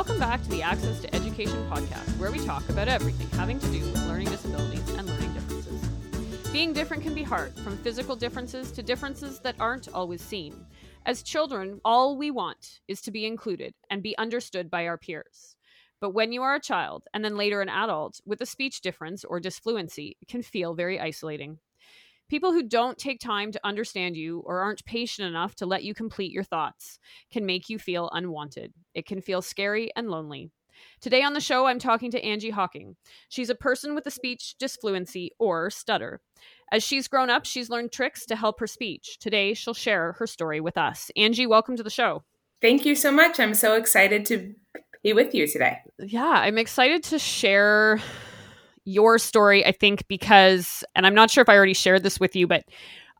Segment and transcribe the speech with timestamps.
[0.00, 3.66] Welcome back to the Access to Education podcast, where we talk about everything having to
[3.66, 5.86] do with learning disabilities and learning differences.
[6.54, 10.54] Being different can be hard, from physical differences to differences that aren't always seen.
[11.04, 15.54] As children, all we want is to be included and be understood by our peers.
[16.00, 19.22] But when you are a child, and then later an adult, with a speech difference
[19.22, 21.58] or disfluency, it can feel very isolating.
[22.30, 25.94] People who don't take time to understand you or aren't patient enough to let you
[25.94, 27.00] complete your thoughts
[27.32, 28.72] can make you feel unwanted.
[28.94, 30.52] It can feel scary and lonely.
[31.00, 32.94] Today on the show, I'm talking to Angie Hawking.
[33.28, 36.20] She's a person with a speech disfluency or stutter.
[36.70, 39.18] As she's grown up, she's learned tricks to help her speech.
[39.18, 41.10] Today, she'll share her story with us.
[41.16, 42.22] Angie, welcome to the show.
[42.62, 43.40] Thank you so much.
[43.40, 44.54] I'm so excited to
[45.02, 45.78] be with you today.
[45.98, 48.00] Yeah, I'm excited to share
[48.84, 52.34] your story, I think, because, and I'm not sure if I already shared this with
[52.34, 52.64] you, but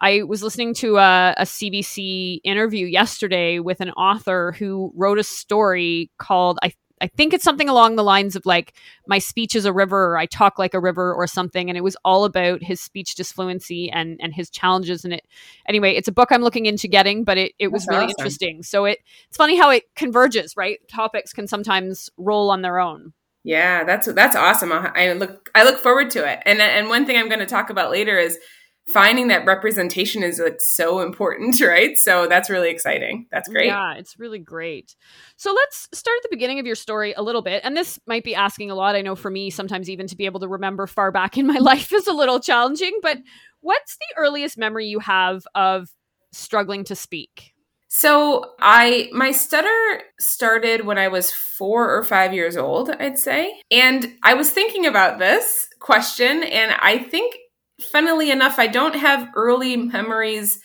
[0.01, 5.23] I was listening to a, a, CBC interview yesterday with an author who wrote a
[5.23, 8.75] story called, I, I think it's something along the lines of like,
[9.07, 11.69] my speech is a river, or I talk like a river, or something.
[11.69, 15.05] And it was all about his speech disfluency and, and his challenges.
[15.05, 15.27] And it,
[15.69, 18.17] anyway, it's a book I'm looking into getting, but it, it was That's really awesome.
[18.19, 18.63] interesting.
[18.63, 18.99] So it,
[19.29, 20.79] it's funny how it converges, right?
[20.89, 23.13] Topics can sometimes roll on their own.
[23.43, 24.71] Yeah, that's that's awesome.
[24.73, 26.41] I look I look forward to it.
[26.45, 28.39] And and one thing I'm going to talk about later is
[28.87, 31.97] finding that representation is like so important, right?
[31.97, 33.27] So that's really exciting.
[33.31, 33.67] That's great.
[33.67, 34.97] Yeah, it's really great.
[35.37, 37.63] So let's start at the beginning of your story a little bit.
[37.65, 38.95] And this might be asking a lot.
[38.95, 41.59] I know for me, sometimes even to be able to remember far back in my
[41.61, 42.99] life is a little challenging.
[43.03, 43.19] But
[43.61, 45.89] what's the earliest memory you have of
[46.33, 47.50] struggling to speak?
[47.93, 53.61] So I my stutter started when I was 4 or 5 years old, I'd say.
[53.71, 57.35] And I was thinking about this question and I think
[57.81, 60.61] funnily enough I don't have early memories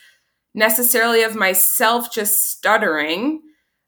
[0.54, 3.42] necessarily of myself just stuttering.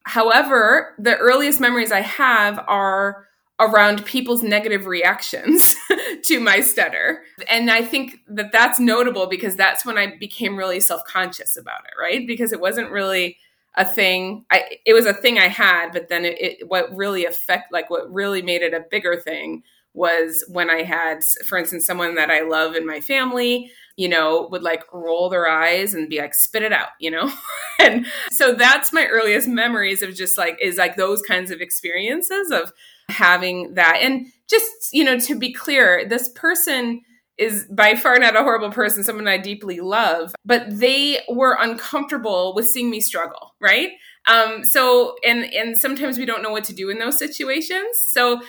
[0.04, 3.24] However, the earliest memories I have are
[3.60, 5.76] around people's negative reactions
[6.24, 7.22] to my stutter.
[7.48, 12.00] And I think that that's notable because that's when I became really self-conscious about it,
[12.00, 12.26] right?
[12.26, 13.38] Because it wasn't really
[13.74, 14.44] a thing.
[14.50, 17.90] I it was a thing I had, but then it, it what really affect like
[17.90, 19.62] what really made it a bigger thing
[19.94, 24.48] was when I had, for instance, someone that I love in my family, you know,
[24.50, 27.32] would like roll their eyes and be like, spit it out, you know?
[27.80, 32.50] and so that's my earliest memories of just like, is like those kinds of experiences
[32.50, 32.72] of
[33.08, 33.98] having that.
[34.02, 37.02] And just, you know, to be clear, this person
[37.36, 42.52] is by far not a horrible person, someone I deeply love, but they were uncomfortable
[42.54, 43.90] with seeing me struggle, right?
[44.26, 47.96] Um, so and and sometimes we don't know what to do in those situations.
[48.08, 48.42] So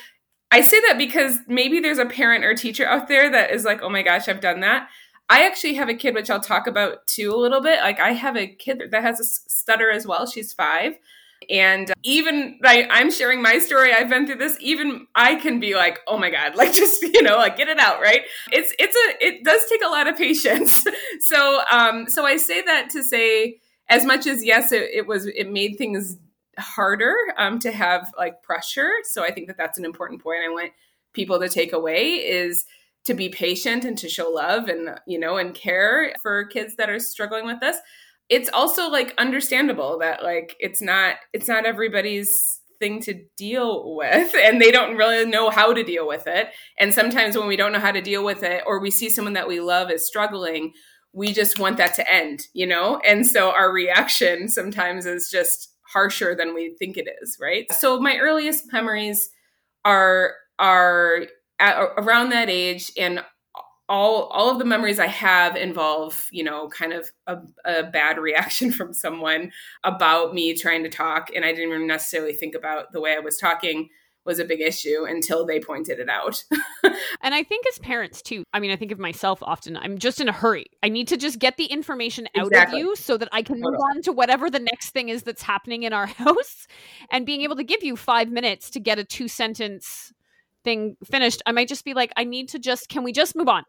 [0.52, 3.82] I say that because maybe there's a parent or teacher out there that is like,
[3.84, 4.90] oh my gosh, I've done that.
[5.30, 7.80] I actually have a kid, which I'll talk about too a little bit.
[7.82, 10.26] Like I have a kid that has a stutter as well.
[10.26, 10.94] She's five.
[11.50, 14.58] And even like I'm sharing my story, I've been through this.
[14.60, 17.80] Even I can be like, oh my god, like just you know, like get it
[17.80, 18.22] out, right?
[18.52, 20.86] It's it's a it does take a lot of patience.
[21.22, 25.26] so um, so I say that to say, as much as yes, it, it was
[25.28, 26.18] it made things
[26.58, 28.92] harder um, to have like pressure.
[29.04, 30.40] So I think that that's an important point.
[30.46, 30.72] I want
[31.14, 32.66] people to take away is
[33.06, 36.90] to be patient and to show love and you know and care for kids that
[36.90, 37.78] are struggling with this
[38.30, 44.34] it's also like understandable that like it's not it's not everybody's thing to deal with
[44.36, 46.50] and they don't really know how to deal with it.
[46.80, 49.34] And sometimes when we don't know how to deal with it or we see someone
[49.34, 50.74] that we love is struggling
[51.12, 53.02] we just want that to end you know?
[53.06, 57.70] And so our reaction sometimes is just harsher than we think it is right?
[57.74, 59.30] So my earliest memories
[59.84, 61.26] are are
[61.60, 63.22] at, around that age and
[63.90, 68.20] all all of the memories I have involve, you know, kind of a, a, bad
[68.20, 69.52] reaction from someone
[69.84, 73.20] about me trying to talk, and I didn't even necessarily think about the way I
[73.20, 73.90] was talking
[74.26, 76.44] was a big issue until they pointed it out.
[77.22, 80.22] and I think as parents too, I mean, I think of myself often, I'm just
[80.22, 80.68] in a hurry.
[80.84, 82.82] I need to just get the information out exactly.
[82.82, 85.42] of you so that I can move on to whatever the next thing is that's
[85.42, 86.68] happening in our house.
[87.10, 90.14] And being able to give you five minutes to get a two sentence
[90.64, 93.48] thing finished, I might just be like, I need to just, can we just move
[93.48, 93.64] on?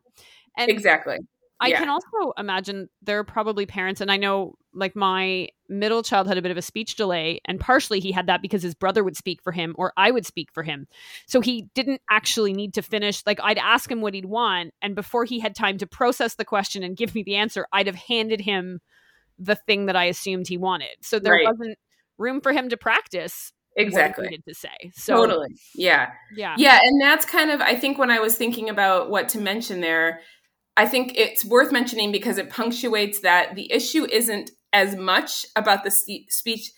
[0.57, 1.19] And exactly.
[1.61, 1.79] I yeah.
[1.79, 6.39] can also imagine there are probably parents, and I know like my middle child had
[6.39, 9.17] a bit of a speech delay, and partially he had that because his brother would
[9.17, 10.87] speak for him or I would speak for him.
[11.27, 13.23] So he didn't actually need to finish.
[13.27, 16.47] Like I'd ask him what he'd want, and before he had time to process the
[16.47, 18.81] question and give me the answer, I'd have handed him
[19.39, 20.97] the thing that I assumed he wanted.
[21.03, 21.47] So there right.
[21.47, 21.79] wasn't
[22.17, 24.41] room for him to practice exactly.
[24.47, 24.91] to say.
[24.95, 25.49] So totally.
[25.75, 26.11] Yeah.
[26.35, 26.55] Yeah.
[26.59, 29.81] Yeah and that's kind of i think when i was thinking about what to mention
[29.81, 30.21] there
[30.77, 35.85] i think it's worth mentioning because it punctuates that the issue isn't as much about
[35.85, 36.71] the speech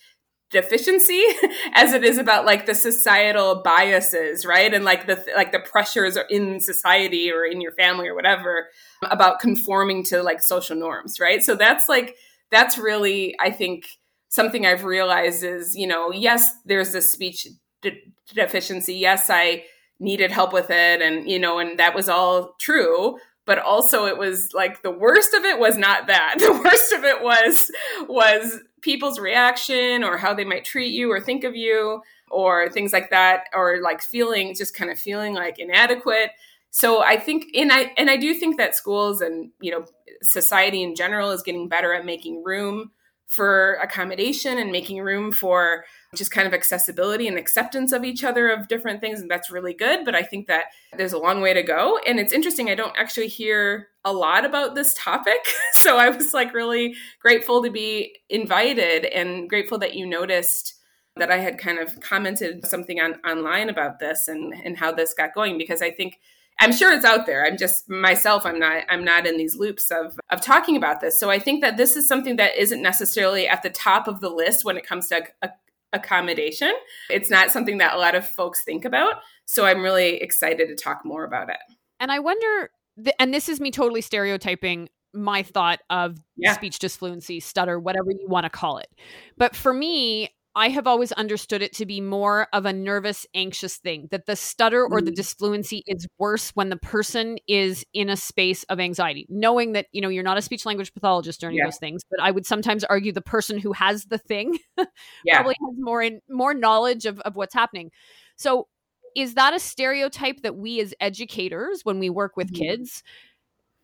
[0.51, 1.23] deficiency
[1.73, 4.73] as it is about like the societal biases right?
[4.73, 8.69] And like the like the pressures in society or in your family or whatever
[9.03, 11.43] about conforming to like social norms right?
[11.43, 12.17] So that's like
[12.53, 13.87] that's really i think
[14.33, 17.47] something i've realized is you know yes there's this speech
[17.83, 18.03] de-
[18.35, 18.95] deficiency.
[18.95, 19.65] Yes i
[20.01, 24.19] needed help with it and you know and that was all true but also it
[24.19, 26.37] was like the worst of it was not that.
[26.39, 27.71] The worst of it was
[28.09, 32.93] was people's reaction or how they might treat you or think of you or things
[32.93, 36.31] like that or like feeling just kind of feeling like inadequate.
[36.71, 39.85] So i think and i and i do think that schools and you know
[40.23, 42.93] society in general is getting better at making room
[43.33, 48.51] for accommodation and making room for just kind of accessibility and acceptance of each other
[48.51, 50.67] of different things and that's really good but i think that
[50.99, 51.99] there's a long way to go.
[52.07, 55.39] And it's interesting i don't actually hear a lot about this topic
[55.73, 60.75] so i was like really grateful to be invited and grateful that you noticed
[61.17, 65.15] that i had kind of commented something on online about this and and how this
[65.15, 66.19] got going because i think
[66.61, 67.45] I'm sure it's out there.
[67.45, 68.47] I'm just myself.
[68.47, 68.85] I'm not.
[68.89, 71.19] I'm not in these loops of of talking about this.
[71.19, 74.31] So I think that this is something that isn't necessarily at the top of the
[74.31, 75.51] list when it comes to a,
[75.93, 76.73] accommodation.
[77.11, 79.17] It's not something that a lot of folks think about.
[79.45, 81.59] So I'm really excited to talk more about it.
[82.01, 82.71] And I wonder,
[83.19, 86.55] and this is me totally stereotyping my thought of yeah.
[86.55, 88.89] speech disfluency, stutter, whatever you want to call it.
[89.37, 93.77] But for me, I have always understood it to be more of a nervous, anxious
[93.79, 95.17] thing, that the stutter or the mm.
[95.17, 100.03] disfluency is worse when the person is in a space of anxiety, knowing that, you
[100.03, 101.65] know, you're not a speech language pathologist or any yeah.
[101.65, 104.59] of those things, but I would sometimes argue the person who has the thing
[105.25, 105.37] yeah.
[105.37, 107.91] probably has more in more knowledge of, of what's happening.
[108.37, 108.69] So
[109.17, 112.63] is that a stereotype that we as educators, when we work with mm-hmm.
[112.63, 113.03] kids,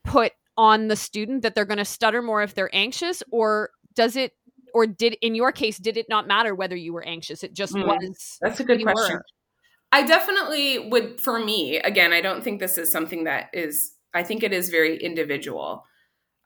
[0.05, 4.17] put on the student that they're going to stutter more if they're anxious, or does
[4.17, 4.33] it
[4.75, 7.43] or did in your case did it not matter whether you were anxious?
[7.43, 9.17] It just mm, was that's a good question.
[9.17, 9.25] were?
[9.93, 14.23] i definitely would for me again i don't think this is something that is i
[14.23, 15.85] think it is very individual.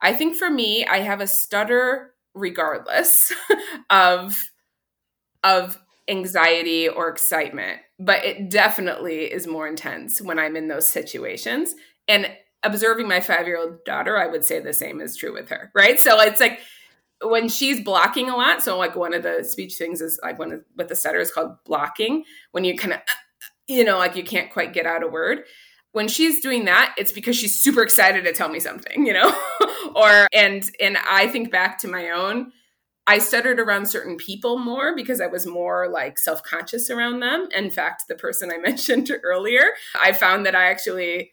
[0.01, 3.33] I think for me i have a stutter regardless
[3.89, 4.41] of
[5.43, 5.79] of
[6.09, 11.75] anxiety or excitement but it definitely is more intense when i'm in those situations.
[12.07, 12.29] And
[12.63, 15.71] observing my 5 year old daughter i would say the same is true with her
[15.73, 15.99] right?
[15.99, 16.59] So it's like
[17.23, 20.51] when she's blocking a lot, so like one of the speech things is like one
[20.51, 22.23] of with the stutter is called blocking.
[22.51, 22.99] When you kind of,
[23.67, 25.43] you know, like you can't quite get out a word.
[25.91, 29.35] When she's doing that, it's because she's super excited to tell me something, you know,
[29.95, 32.51] or and and I think back to my own.
[33.05, 37.49] I stuttered around certain people more because I was more like self conscious around them.
[37.55, 39.71] In fact, the person I mentioned earlier,
[40.01, 41.31] I found that I actually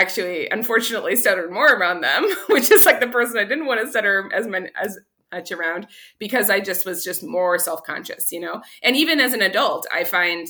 [0.00, 3.90] actually unfortunately stuttered more around them, which is like the person I didn't want to
[3.90, 4.98] stutter as many as
[5.32, 5.86] much around
[6.18, 8.62] because I just was just more self-conscious, you know.
[8.82, 10.46] And even as an adult, I find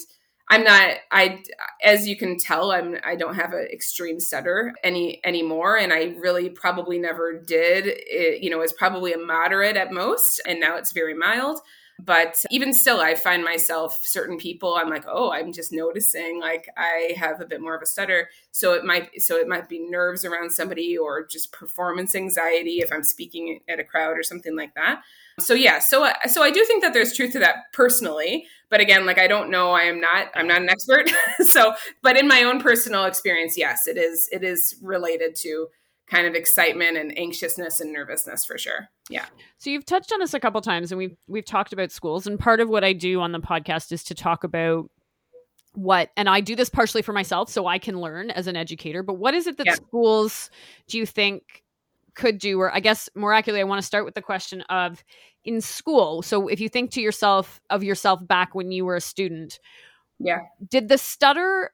[0.49, 1.43] I'm not I
[1.83, 6.15] as you can tell I'm I don't have an extreme stutter any anymore and I
[6.19, 7.87] really probably never did.
[7.87, 11.61] It, you know, it's probably a moderate at most and now it's very mild.
[11.99, 16.69] But even still, I find myself certain people, I'm like, oh, I'm just noticing like
[16.77, 18.29] I have a bit more of a stutter.
[18.51, 22.93] So it might so it might be nerves around somebody or just performance anxiety if
[22.93, 25.03] I'm speaking at a crowd or something like that.
[25.41, 29.07] So yeah, so so I do think that there's truth to that personally, but again,
[29.07, 31.11] like I don't know, I am not I'm not an expert.
[31.41, 35.69] so, but in my own personal experience, yes, it is it is related to
[36.09, 38.89] kind of excitement and anxiousness and nervousness for sure.
[39.11, 39.27] Yeah.
[39.59, 42.39] So you've touched on this a couple times and we've we've talked about schools and
[42.39, 44.91] part of what I do on the podcast is to talk about
[45.75, 49.03] what and I do this partially for myself so I can learn as an educator,
[49.03, 49.75] but what is it that yeah.
[49.75, 50.51] schools
[50.89, 51.63] do you think
[52.15, 55.05] could do or I guess more accurately I want to start with the question of
[55.45, 56.23] in school.
[56.23, 59.59] So if you think to yourself of yourself back when you were a student,
[60.19, 60.41] yeah.
[60.67, 61.73] Did the stutter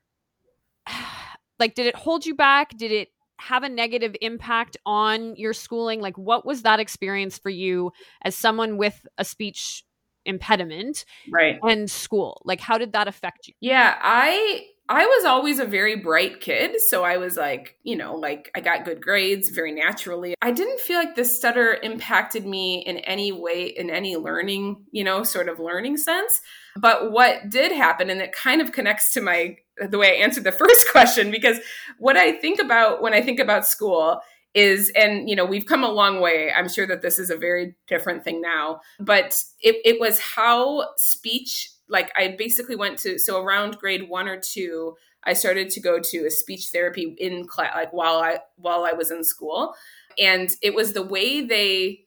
[1.59, 2.77] like did it hold you back?
[2.77, 3.09] Did it
[3.43, 6.01] have a negative impact on your schooling?
[6.01, 9.85] Like, what was that experience for you as someone with a speech
[10.25, 11.59] impediment right.
[11.63, 12.41] and school?
[12.45, 13.55] Like how did that affect you?
[13.61, 18.17] Yeah i i was always a very bright kid so i was like you know
[18.17, 20.35] like i got good grades very naturally.
[20.43, 25.05] I didn't feel like the stutter impacted me in any way in any learning you
[25.05, 26.41] know sort of learning sense.
[26.77, 30.45] But what did happen and it kind of connects to my the way I answered
[30.45, 31.59] the first question because
[31.99, 34.21] what I think about when I think about school
[34.55, 36.53] is and you know we've come a long way.
[36.53, 40.89] I'm sure that this is a very different thing now but it, it was how
[40.97, 45.81] speech like i basically went to so around grade one or two i started to
[45.81, 49.75] go to a speech therapy in class like while i while i was in school.
[50.19, 52.02] And it was the way they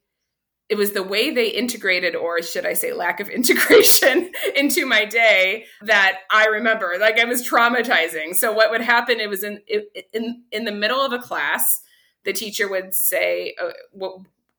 [0.68, 5.06] it was the way they integrated or should i say lack of integration into my
[5.06, 6.96] day that i remember.
[7.00, 8.36] Like i was traumatizing.
[8.36, 9.62] So what would happen it was in
[10.14, 11.82] in in the middle of a class
[12.24, 14.08] the teacher would say uh,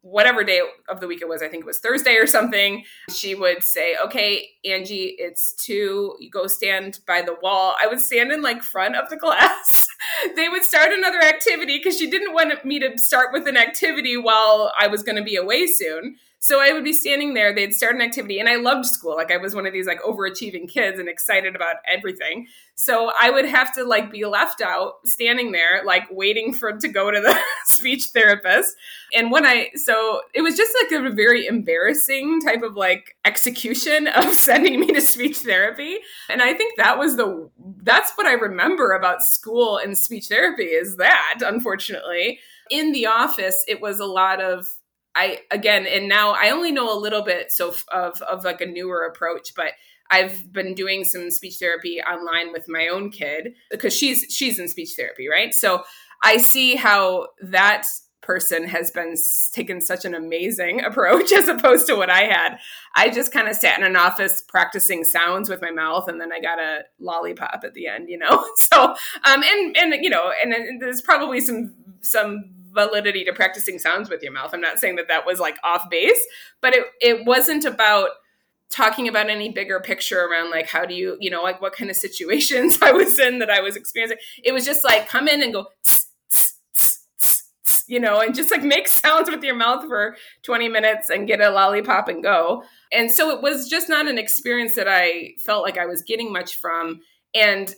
[0.00, 3.34] whatever day of the week it was i think it was thursday or something she
[3.34, 7.74] would say okay angie it's two you go stand by the wall.
[7.82, 9.85] I would stand in like front of the class
[10.36, 14.16] they would start another activity because she didn't want me to start with an activity
[14.16, 17.74] while i was going to be away soon so I would be standing there, they'd
[17.74, 19.16] start an activity, and I loved school.
[19.16, 22.46] Like I was one of these like overachieving kids and excited about everything.
[22.76, 26.86] So I would have to like be left out standing there, like waiting for to
[26.86, 28.76] go to the speech therapist.
[29.12, 34.06] And when I so it was just like a very embarrassing type of like execution
[34.14, 35.96] of sending me to speech therapy.
[36.30, 37.50] And I think that was the
[37.82, 42.38] that's what I remember about school and speech therapy is that, unfortunately.
[42.70, 44.68] In the office, it was a lot of
[45.16, 48.66] I again, and now I only know a little bit so of of like a
[48.66, 49.72] newer approach, but
[50.10, 54.68] I've been doing some speech therapy online with my own kid because she's she's in
[54.68, 55.54] speech therapy, right?
[55.54, 55.82] So
[56.22, 57.86] I see how that
[58.26, 59.14] person has been
[59.52, 62.58] taken such an amazing approach as opposed to what I had.
[62.94, 66.32] I just kind of sat in an office practicing sounds with my mouth, and then
[66.32, 68.44] I got a lollipop at the end, you know.
[68.56, 68.82] So,
[69.24, 74.08] um, and and you know, and, and there's probably some some validity to practicing sounds
[74.08, 74.54] with your mouth.
[74.54, 76.22] I'm not saying that that was like off base,
[76.60, 78.10] but it it wasn't about
[78.70, 81.90] talking about any bigger picture around like how do you you know like what kind
[81.90, 84.18] of situations I was in that I was experiencing.
[84.44, 85.66] It was just like come in and go.
[85.84, 90.68] Tss, tss, tss, you know, and just like make sounds with your mouth for 20
[90.68, 92.62] minutes and get a lollipop and go.
[92.92, 96.32] And so it was just not an experience that I felt like I was getting
[96.32, 97.00] much from.
[97.34, 97.74] And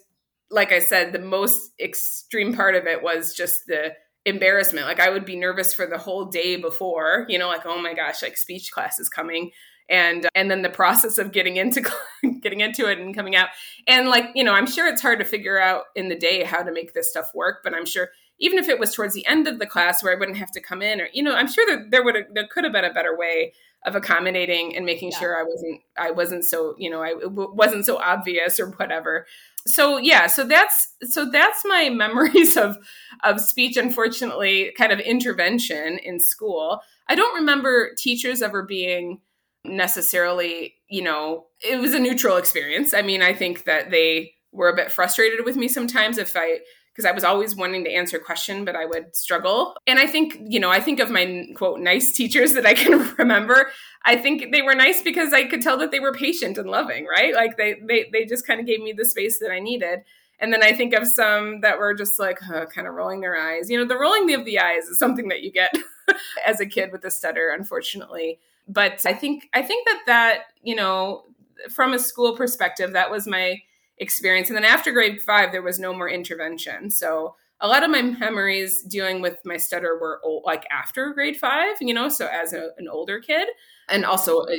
[0.51, 3.93] like I said, the most extreme part of it was just the
[4.29, 4.87] embarrassment.
[4.87, 7.95] Like I would be nervous for the whole day before, you know, like oh my
[7.95, 9.51] gosh, like speech class is coming
[9.89, 11.81] and and then the process of getting into
[12.41, 13.49] getting into it and coming out.
[13.87, 16.63] And like, you know, I'm sure it's hard to figure out in the day how
[16.63, 19.49] to make this stuff work, but I'm sure even if it was towards the end
[19.49, 21.65] of the class where I wouldn't have to come in or you know, I'm sure
[21.67, 23.55] that there would there could have been a better way
[23.87, 25.19] of accommodating and making yeah.
[25.19, 29.27] sure I wasn't I wasn't so, you know, I w- wasn't so obvious or whatever.
[29.67, 32.79] So yeah so that's so that's my memories of
[33.25, 36.81] of speech unfortunately kind of intervention in school.
[37.09, 39.21] I don't remember teachers ever being
[39.65, 42.95] necessarily you know it was a neutral experience.
[42.95, 46.59] I mean i think that they were a bit frustrated with me sometimes if i
[46.99, 49.77] because I was always wanting to answer a question, but I would struggle.
[49.87, 53.15] And I think, you know, I think of my quote nice teachers that I can
[53.19, 53.71] remember.
[54.05, 57.07] I think they were nice because I could tell that they were patient and loving,
[57.07, 57.37] right?
[57.37, 60.01] Like they they they just kind of gave me the space that I needed.
[60.41, 63.37] And then I think of some that were just like huh, kind of rolling their
[63.37, 63.71] eyes.
[63.71, 65.73] You know, the rolling of the eyes is something that you get
[66.45, 68.41] as a kid with a stutter, unfortunately.
[68.67, 71.27] But I think I think that that you know,
[71.71, 73.63] from a school perspective, that was my
[74.01, 74.49] experience.
[74.49, 76.91] And then after grade five, there was no more intervention.
[76.91, 81.37] So a lot of my memories dealing with my stutter were old, like after grade
[81.37, 83.49] five, you know, so as a, an older kid
[83.89, 84.59] and also a,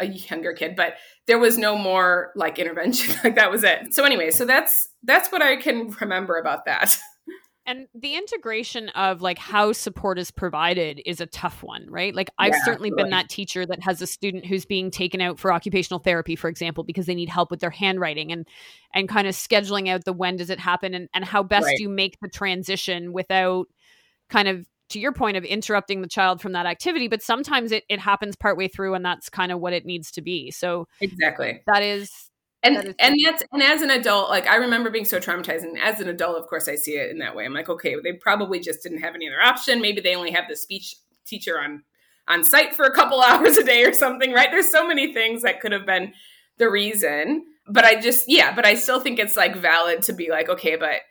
[0.00, 0.94] a, younger kid, but
[1.26, 3.14] there was no more like intervention.
[3.24, 3.94] like that was it.
[3.94, 6.98] So anyway, so that's that's what I can remember about that.
[7.64, 12.12] And the integration of like how support is provided is a tough one, right?
[12.12, 15.38] Like I've yeah, certainly been that teacher that has a student who's being taken out
[15.38, 18.48] for occupational therapy, for example, because they need help with their handwriting and
[18.92, 21.78] and kind of scheduling out the when does it happen and, and how best right.
[21.78, 23.66] you make the transition without
[24.28, 27.84] kind of to your point of interrupting the child from that activity, but sometimes it,
[27.88, 30.50] it happens partway through and that's kind of what it needs to be.
[30.50, 32.10] So exactly that is
[32.62, 35.78] and that and that's and as an adult like i remember being so traumatized and
[35.78, 37.44] as an adult of course i see it in that way.
[37.44, 39.80] I'm like okay they probably just didn't have any other option.
[39.80, 41.82] Maybe they only have the speech teacher on
[42.28, 44.50] on site for a couple hours a day or something right?
[44.50, 46.12] There's so many things that could have been
[46.58, 47.46] the reason.
[47.66, 50.74] But i just yeah but i still think it's like valid to be like okay
[50.74, 51.02] but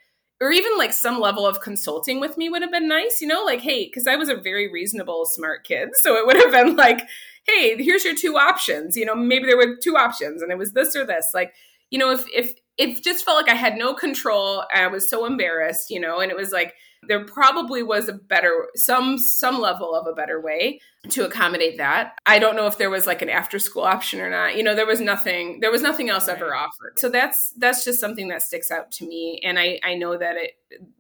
[0.42, 3.44] or even like some level of consulting with me would have been nice you know?
[3.44, 6.76] Like hey because i was a very reasonable smart kid so it would have been
[6.76, 7.08] like
[7.46, 8.96] hey, here's your two options.
[8.96, 11.28] You know, maybe there were two options and it was this or this.
[11.34, 11.54] Like,
[11.90, 15.26] you know, if if it just felt like I had no control, I was so
[15.26, 16.74] embarrassed, you know, and it was like
[17.08, 20.80] there probably was a better some some level of a better way
[21.10, 22.14] to accommodate that.
[22.28, 24.56] I don't know if there was like an after school option or not.
[24.56, 26.98] You know, there was nothing there was nothing else ever offered.
[26.98, 30.38] So that's that's just something that sticks out to me and I I know that
[30.38, 30.52] it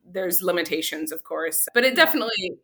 [0.03, 2.57] there's limitations of course, but it definitely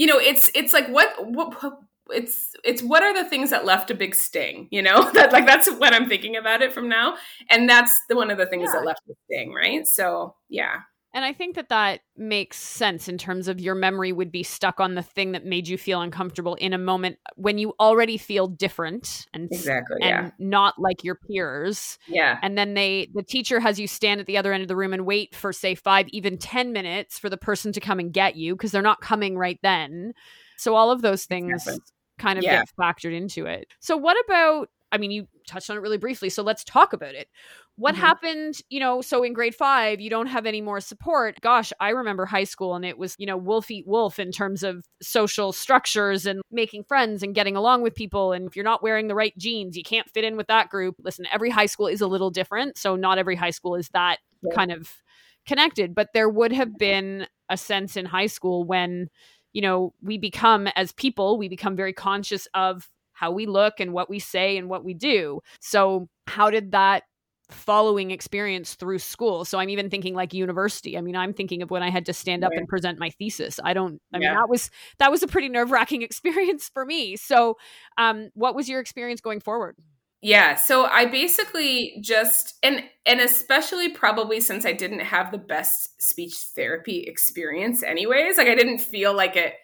[0.00, 1.78] you know, it's it's like what what
[2.10, 5.46] it's it's what are the things that left a big sting you know that like
[5.46, 7.16] that's what i'm thinking about it from now
[7.48, 8.80] and that's the one of the things yeah.
[8.80, 10.80] that left a sting right so yeah
[11.12, 14.78] And I think that that makes sense in terms of your memory would be stuck
[14.78, 18.46] on the thing that made you feel uncomfortable in a moment when you already feel
[18.46, 20.30] different and exactly and yeah.
[20.38, 21.98] not like your peers.
[22.06, 22.38] Yeah.
[22.42, 24.92] And then they the teacher has you stand at the other end of the room
[24.92, 28.36] and wait for say 5 even 10 minutes for the person to come and get
[28.36, 30.12] you because they're not coming right then.
[30.58, 31.80] So all of those things Exactly.
[32.20, 32.50] Kind of Yeah.
[32.50, 33.68] get factored into it.
[33.80, 37.14] So what about I mean you touched on it really briefly so let's talk about
[37.14, 37.28] it.
[37.76, 37.96] What Mhm.
[37.96, 41.40] happened, you know, so in grade 5 you don't have any more support.
[41.40, 44.62] Gosh, I remember high school and it was, you know, wolf eat wolf in terms
[44.64, 48.82] of social structures and making friends and getting along with people and if you're not
[48.82, 50.96] wearing the right jeans, you can't fit in with that group.
[51.02, 54.18] Listen, every high school is a little different, so not every high school is that
[54.42, 54.56] Yeah.
[54.56, 55.02] kind of
[55.46, 59.08] connected, but there would have been a sense in high school when
[59.52, 63.92] you know, we become as people, we become very conscious of how we look and
[63.92, 65.40] what we say and what we do.
[65.60, 67.04] So, how did that
[67.50, 69.44] following experience through school?
[69.44, 70.96] So, I'm even thinking like university.
[70.96, 72.58] I mean, I'm thinking of when I had to stand up Right.
[72.58, 73.58] and present my thesis.
[73.62, 77.16] I don't I mean, that was that was a pretty nerve-wracking experience for me.
[77.16, 77.56] So,
[77.98, 79.76] um what was your experience going forward?
[80.22, 86.02] Yeah, so I basically just and and especially probably since I didn't have the best
[86.02, 89.54] speech therapy experience anyways, like I didn't feel like it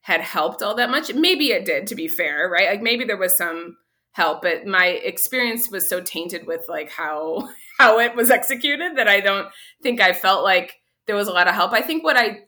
[0.00, 1.12] had helped all that much.
[1.12, 2.70] Maybe it did to be fair, right?
[2.70, 3.76] Like maybe there was some
[4.12, 9.08] help, but my experience was so tainted with like how how it was executed that
[9.08, 9.48] I don't
[9.82, 10.74] think I felt like
[11.06, 11.72] there was a lot of help.
[11.72, 12.40] I think what I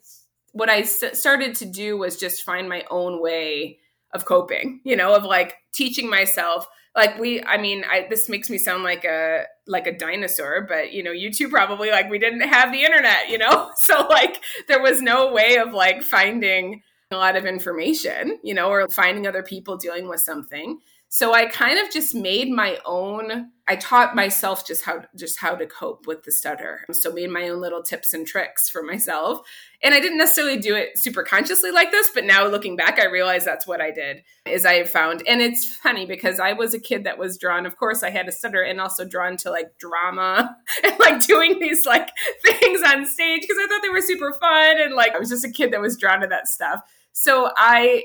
[0.53, 3.79] what I started to do was just find my own way
[4.15, 8.51] of coping, you know, of like teaching myself like we i mean i this makes
[8.51, 12.19] me sound like a like a dinosaur but you know you two probably like we
[12.19, 13.71] didn't have the internet you know?
[13.77, 18.69] So like there was no way of like finding a lot of information you know
[18.69, 20.79] or finding other people dealing with something
[21.13, 25.57] so i kind of just made my own i taught myself just how just how
[25.57, 26.85] to cope with the stutter.
[26.93, 29.41] So made my own little tips and tricks for myself.
[29.83, 33.07] And i didn't necessarily do it super consciously like this but now looking back i
[33.07, 36.81] realize that's what i did is i found and it's funny because i was a
[36.81, 39.77] kid that was drawn of course i had a stutter and also drawn to like
[39.79, 42.11] drama and like doing these like
[42.45, 45.45] things on stage because i thought they were super fun and like i was just
[45.45, 46.83] a kid that was drawn to that stuff.
[47.13, 48.05] So i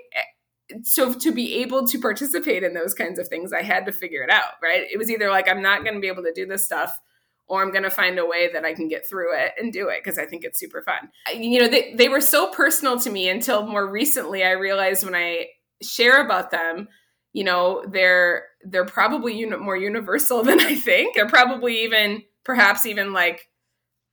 [0.84, 4.24] so to be able to participate in those kinds of things i had to figure
[4.24, 4.84] it out right?
[4.92, 7.00] It was either like i'm not going to be able to do this stuff
[7.48, 9.90] or i'm going to find a way that i can get through it and do
[9.90, 11.10] it because i think it's super fun.
[11.34, 15.16] You know they, they were so personal to me until more recently i realized when
[15.16, 15.48] i
[15.82, 16.88] share about them
[17.36, 21.16] you know they're they're probably uni- more universal than i think.
[21.16, 23.50] They're probably even perhaps even like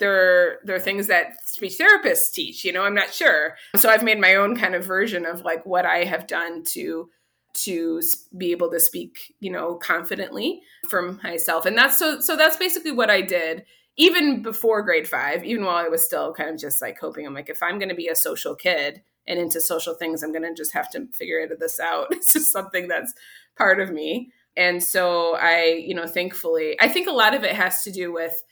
[0.03, 3.55] they're they're things that speech therapists teach you know i'm not sure.
[3.77, 7.09] So i've made my own kind of version of like what i have done to
[7.55, 8.03] to
[8.37, 11.67] be able to speak you know confidently for myself.
[11.67, 13.65] And that's so so that's basically what i did
[13.97, 17.35] even before grade five even while i was still kind of just like hoping i'm
[17.35, 20.43] like if i'm going to be a social kid and into social things i'm going
[20.43, 22.09] to just have to figure this out.
[22.11, 23.15] It's just something that's
[23.57, 24.33] part of me.
[24.57, 28.13] And so i you know thankfully i think a lot of it has to do
[28.13, 28.43] with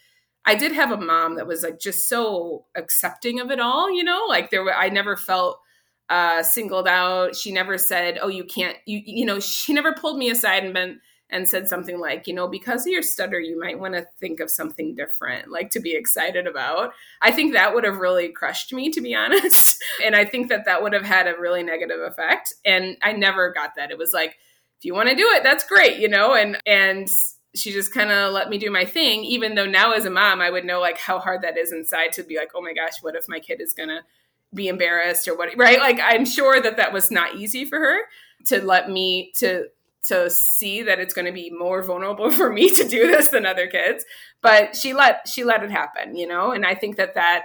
[0.47, 4.03] I did have a mom that was like just so accepting of it all, you
[4.03, 5.61] know, like there were, I never felt
[6.09, 7.37] uh, singled out.
[7.37, 10.75] She never said, oh, you can't, you, you know, she never pulled me aside and
[10.75, 11.01] been,
[11.33, 14.41] and said something like, you know, because of your stutter, you might want to think
[14.41, 16.93] of something different, like to be excited about.
[17.23, 19.83] I think that would have really crushed me, to be honest.
[20.05, 22.55] and I think that that would have had a really negative effect.
[22.65, 23.91] And I never got that.
[23.91, 24.37] It was like,
[24.79, 27.09] if you want to do it, that's great, you know, and, and,
[27.55, 30.41] she just kind of let me do my thing even though now as a mom
[30.41, 33.03] i would know like how hard that is inside to be like oh my gosh
[33.03, 34.03] what if my kid is gonna
[34.55, 35.79] be embarrassed or what right?
[35.79, 37.99] Like i'm sure that that was not easy for her
[38.47, 39.67] to let me to
[40.03, 43.45] to see that it's going to be more vulnerable for me to do this than
[43.45, 44.05] other kids
[44.41, 46.53] but she let she let it happen you know?
[46.53, 47.45] And i think that that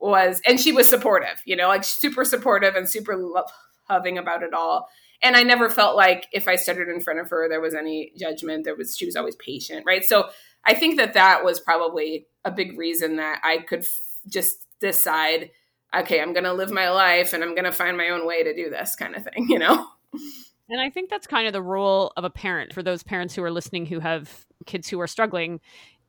[0.00, 1.68] was and she was supportive you know?
[1.68, 3.44] Like super supportive and super lo-
[3.88, 4.88] loving about it all
[5.22, 8.12] and I never felt like if I stuttered in front of her, there was any
[8.18, 8.64] judgment.
[8.64, 10.04] There was she was always patient, right?
[10.04, 10.28] So
[10.64, 15.50] I think that that was probably a big reason that I could f- just decide,
[15.94, 18.42] okay, I'm going to live my life and I'm going to find my own way
[18.42, 19.86] to do this kind of thing, you know.
[20.68, 23.42] And I think that's kind of the role of a parent for those parents who
[23.42, 25.60] are listening who have kids who are struggling.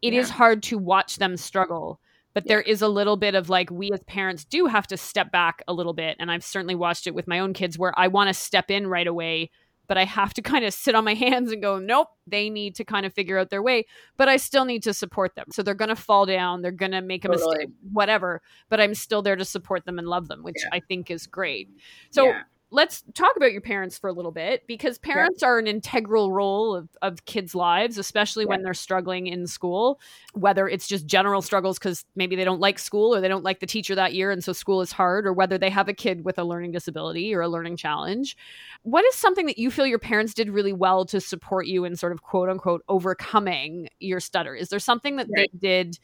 [0.02, 0.36] It is Yeah.
[0.36, 2.00] hard to watch them struggle,
[2.34, 5.32] but there is a little bit of like we as parents do have to step
[5.32, 6.16] back a little bit.
[6.20, 8.88] And I've certainly watched it with my own kids where I want to step in
[8.88, 9.50] right away,
[9.88, 12.76] but I have to kind of sit on my hands and go, nope, they need
[12.76, 13.86] to kind of figure out their way,
[14.18, 15.48] but I still need to support them.
[15.52, 17.58] So they're going to fall down, they're going to make a Totally.
[17.58, 20.70] mistake, whatever, but I'm still there to support them and love them, which Yeah.
[20.72, 21.70] I think is great.
[22.12, 22.44] So Yeah.
[22.72, 25.50] Let's talk about your parents for a little bit because parents yeah.
[25.50, 28.50] are an integral role of, of kids' lives, especially yeah.
[28.50, 30.00] when they're struggling in school,
[30.34, 33.60] whether it's just general struggles because maybe they don't like school or they don't like
[33.60, 36.24] the teacher that year and so school is hard, or whether they have a kid
[36.24, 38.38] with a learning disability or a learning challenge.
[38.84, 41.98] What is something that you feel your parents did really well to support you in
[41.98, 44.56] sort of quote unquote overcoming your stutter?
[44.56, 45.50] Is there something that right.
[45.54, 46.00] they did?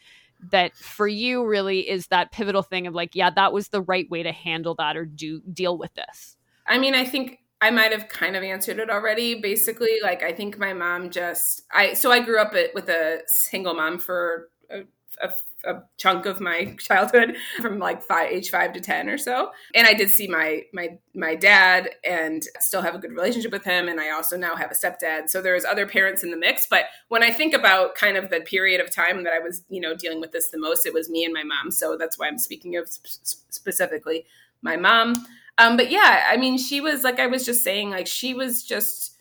[0.51, 4.07] that for you really is that pivotal thing of like yeah that was the right
[4.11, 6.36] way to handle that or do deal with this
[6.67, 10.31] i mean i think i might have kind of answered it already basically like i
[10.31, 14.81] think my mom just i so i grew up with a single mom for a,
[15.21, 15.31] a
[15.65, 19.51] a chunk of my childhood from like five, age five to ten or so.
[19.75, 23.63] And I did see my my my dad and still have a good relationship with
[23.63, 23.87] him.
[23.87, 25.29] And I also now have a stepdad.
[25.29, 26.65] So there's other parents in the mix.
[26.67, 29.81] But when I think about kind of the period of time that I was, you
[29.81, 31.71] know, dealing with this the most, it was me and my mom.
[31.71, 34.25] So that's why I'm speaking of sp- specifically
[34.61, 35.13] my mom.
[35.57, 38.63] Um, but yeah, I mean, she was like I was just saying, like she was
[38.63, 39.15] just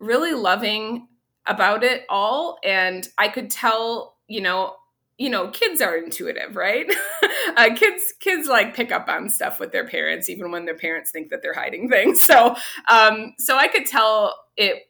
[0.00, 1.08] really loving
[1.46, 2.58] about it all.
[2.64, 4.74] And i could tell you know
[5.18, 6.86] you know kids are intuitive right?
[7.56, 11.10] Uh, kids kids like pick up on stuff with their parents even when their parents
[11.10, 12.22] think that they're hiding things.
[12.30, 12.54] So
[12.88, 14.84] um so i could tell it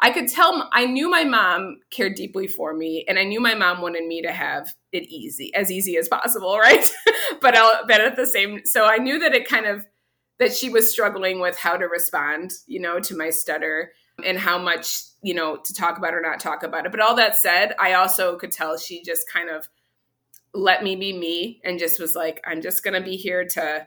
[0.00, 3.54] i could tell i knew my mom cared deeply for me and i knew my
[3.54, 6.92] mom wanted me to have it easy as easy as possible right?
[7.40, 9.86] But I'll, but at the same so i knew that it kind of
[10.38, 13.92] that she was struggling with how to respond you know to my stutter
[14.24, 16.92] and how much you know to talk about or not talk about it.
[16.92, 19.68] But all that said i also could tell she just kind of
[20.52, 23.86] let me be me and just was like i'm just gonna be here to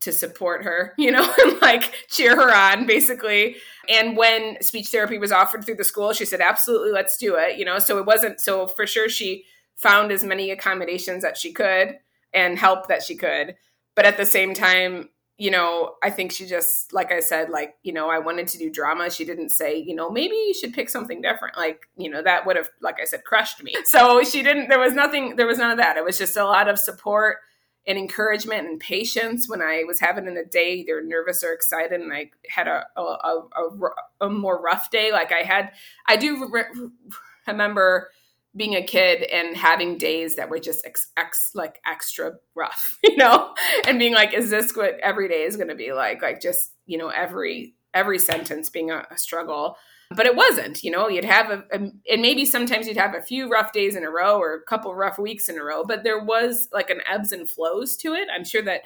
[0.00, 3.56] to support her you know and like cheer her on basically.
[3.88, 7.58] And when speech therapy was offered through the school she said absolutely let's do it
[7.58, 7.78] you know?
[7.78, 9.44] So it wasn't so for sure she
[9.76, 11.98] found as many accommodations that she could
[12.32, 13.56] and help that she could.
[13.94, 17.74] But at the same time you know, I think she just, like I said, like,
[17.82, 19.10] you know, I wanted to do drama.
[19.10, 21.58] She didn't say, you know, maybe you should pick something different.
[21.58, 23.74] Like, you know, that would have, like I said, crushed me.
[23.84, 25.98] So she didn't, there was nothing, there was none of that.
[25.98, 27.38] It was just a lot of support
[27.86, 32.12] and encouragement and patience when I was having a day, either nervous or excited, and
[32.12, 33.68] I had a, a, a,
[34.22, 35.12] a more rough day.
[35.12, 35.70] Like I had,
[36.06, 36.88] I do re-
[37.46, 38.10] remember
[38.56, 43.16] being a kid and having days that were just ex, ex, like extra rough, you
[43.16, 43.54] know,
[43.86, 46.22] and being like, is this what every day is going to be like?
[46.22, 49.76] Like just, you know, every, every sentence being a, a struggle.
[50.14, 53.20] But it wasn't, you know, you'd have a, a, and maybe sometimes you'd have a
[53.20, 56.04] few rough days in a row or a couple rough weeks in a row, but
[56.04, 58.28] there was like an ebbs and flows to it.
[58.32, 58.82] I'm sure that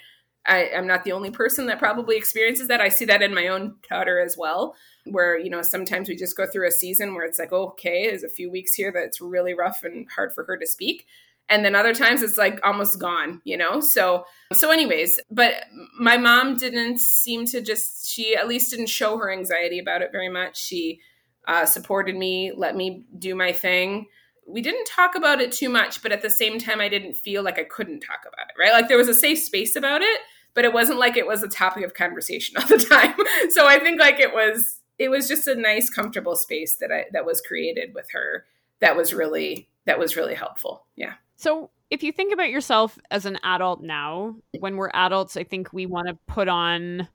[0.46, 2.80] I, am not the only person that probably experiences that.
[2.80, 4.74] I see that in my own daughter as well
[5.06, 8.22] where you know sometimes we just go through a season where it's like okay there's
[8.22, 11.06] a few weeks here that's really rough and hard for her to speak.
[11.48, 13.80] And then other times it's like almost gone you know?
[13.80, 15.64] So so anyways but
[15.98, 20.12] my mom didn't seem to just she at least didn't show her anxiety about it
[20.12, 20.58] very much.
[20.58, 21.00] She
[21.48, 24.06] uh, supported me let me do my thing
[24.52, 27.42] we didn't talk about it too much but at the same time i didn't feel
[27.42, 30.20] like i couldn't talk about it right like there was a safe space about it
[30.52, 33.14] but it wasn't like it was a topic of conversation all the time
[33.50, 37.06] so i think like it was it was just a nice, comfortable space that I
[37.12, 38.44] that was created with her.
[38.80, 40.84] That was really that was really helpful.
[40.94, 41.14] Yeah.
[41.36, 45.72] So if you think about yourself as an adult now, when we're adults, I think
[45.72, 47.08] we want to put on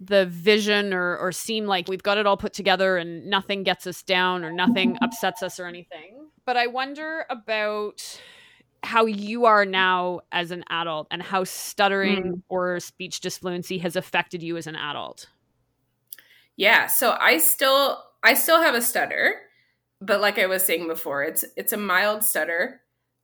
[0.00, 3.86] the vision or, or seem like we've got it all put together and nothing gets
[3.86, 6.28] us down or nothing upsets us or anything.
[6.46, 8.20] But I wonder about
[8.82, 12.42] how you are now as an adult and how stuttering mm.
[12.48, 15.28] or speech disfluency has affected you as an adult.
[16.56, 19.34] Yeah, so I still I still have a stutter,
[20.00, 22.80] but like I was saying before, it's it's a mild stutter.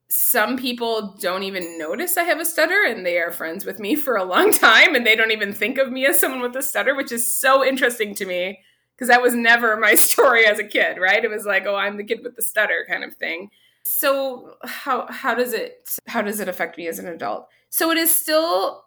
[0.09, 3.97] Some people don't even notice I have a stutter and they are friends with me
[3.97, 6.63] for a long time and they don't even think of me as someone with a
[6.63, 8.61] stutter, which is so interesting to me
[8.95, 11.25] because that was never my story as a kid, right?
[11.25, 13.51] It was like, "Oh, I'm the kid with the stutter" kind of thing.
[13.85, 17.49] So, how how does it how does it affect me as an adult?
[17.71, 18.85] So it is still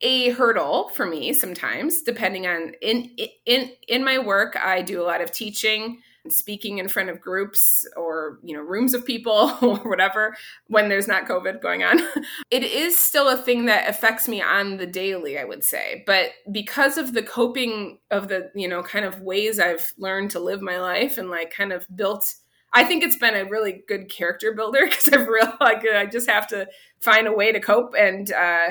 [0.00, 3.10] a hurdle for me sometimes depending on in
[3.46, 7.86] in in my work i do a lot of teaching speaking in front of groups
[7.96, 10.36] or you know rooms of people or whatever
[10.66, 12.00] when there's not covid going on.
[12.50, 16.02] It is still a thing that affects me on the daily i would say.
[16.06, 20.40] But because of the coping of the you know kind of ways i've learned to
[20.40, 22.34] live my life and like kind of built
[22.72, 26.28] I think it's been a really good character builder because I've realized like I just
[26.28, 26.68] have to
[27.00, 28.70] find a way to cope and uh,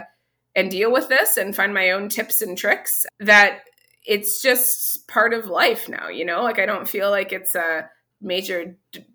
[0.55, 3.59] and deal with this and find my own tips and tricks that
[4.07, 7.89] it's just part of life now you know like i don't feel like it's a
[8.21, 9.05] major d-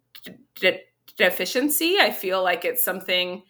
[0.57, 0.81] d-
[1.17, 3.43] deficiency i feel like it's something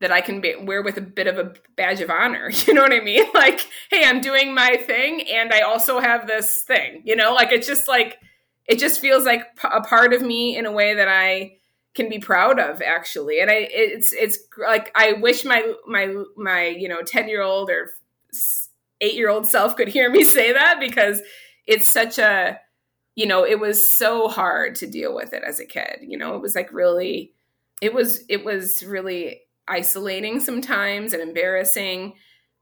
[0.00, 2.50] that I can be, wear with a bit of a badge of honor.
[2.66, 3.24] You know what I mean?
[3.34, 7.52] Like, hey, I'm doing my thing and I also have this thing, you know, like
[7.52, 8.18] it's just like,
[8.66, 11.56] it just feels like a part of me in a way that I
[11.94, 13.40] can be proud of actually.
[13.40, 17.70] And I, it's, it's like, I wish my, my, my, you know, 10 year old
[17.70, 17.92] or
[19.00, 21.22] eight year old self could hear me say that because
[21.66, 22.58] it's such a,
[23.14, 25.98] you know, it was so hard to deal with it as a kid.
[26.02, 27.32] You know, it was like really,
[27.80, 32.14] it was, it was really isolating sometimes and embarrassing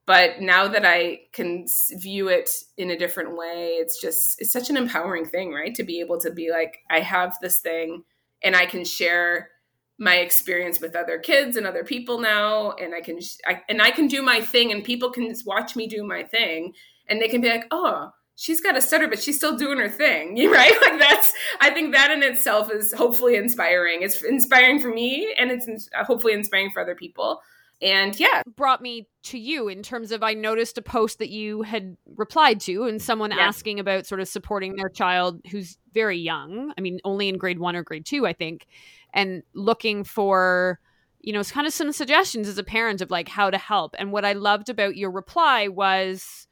[0.07, 1.67] but now that i can
[1.99, 5.83] view it in a different way it's just it's such an empowering thing right to
[5.83, 8.03] be able to be like i have this thing
[8.43, 9.51] and i can share
[9.99, 13.91] my experience with other kids and other people now and i can I, and i
[13.91, 16.75] can do my thing and people can watch me do my thing
[17.09, 19.89] and they can be like oh she's got a stutter, but she's still doing her
[19.89, 20.75] thing, right?
[20.81, 24.03] Like that's, I think that in itself is hopefully inspiring.
[24.03, 27.41] It's inspiring for me and it's uh, hopefully inspiring for other people.
[27.83, 31.63] And yeah, brought me to you in terms of I noticed a post that you
[31.63, 33.41] had replied to and someone yeah.
[33.41, 36.73] asking about sort of supporting their child who's very young.
[36.79, 38.67] I mean, only in grade 1 or grade 2, I think,
[39.15, 40.79] and looking for
[41.25, 43.97] you know, it's kind of some suggestions as a parent of like how to help.
[43.99, 46.47] And what I loved about your reply was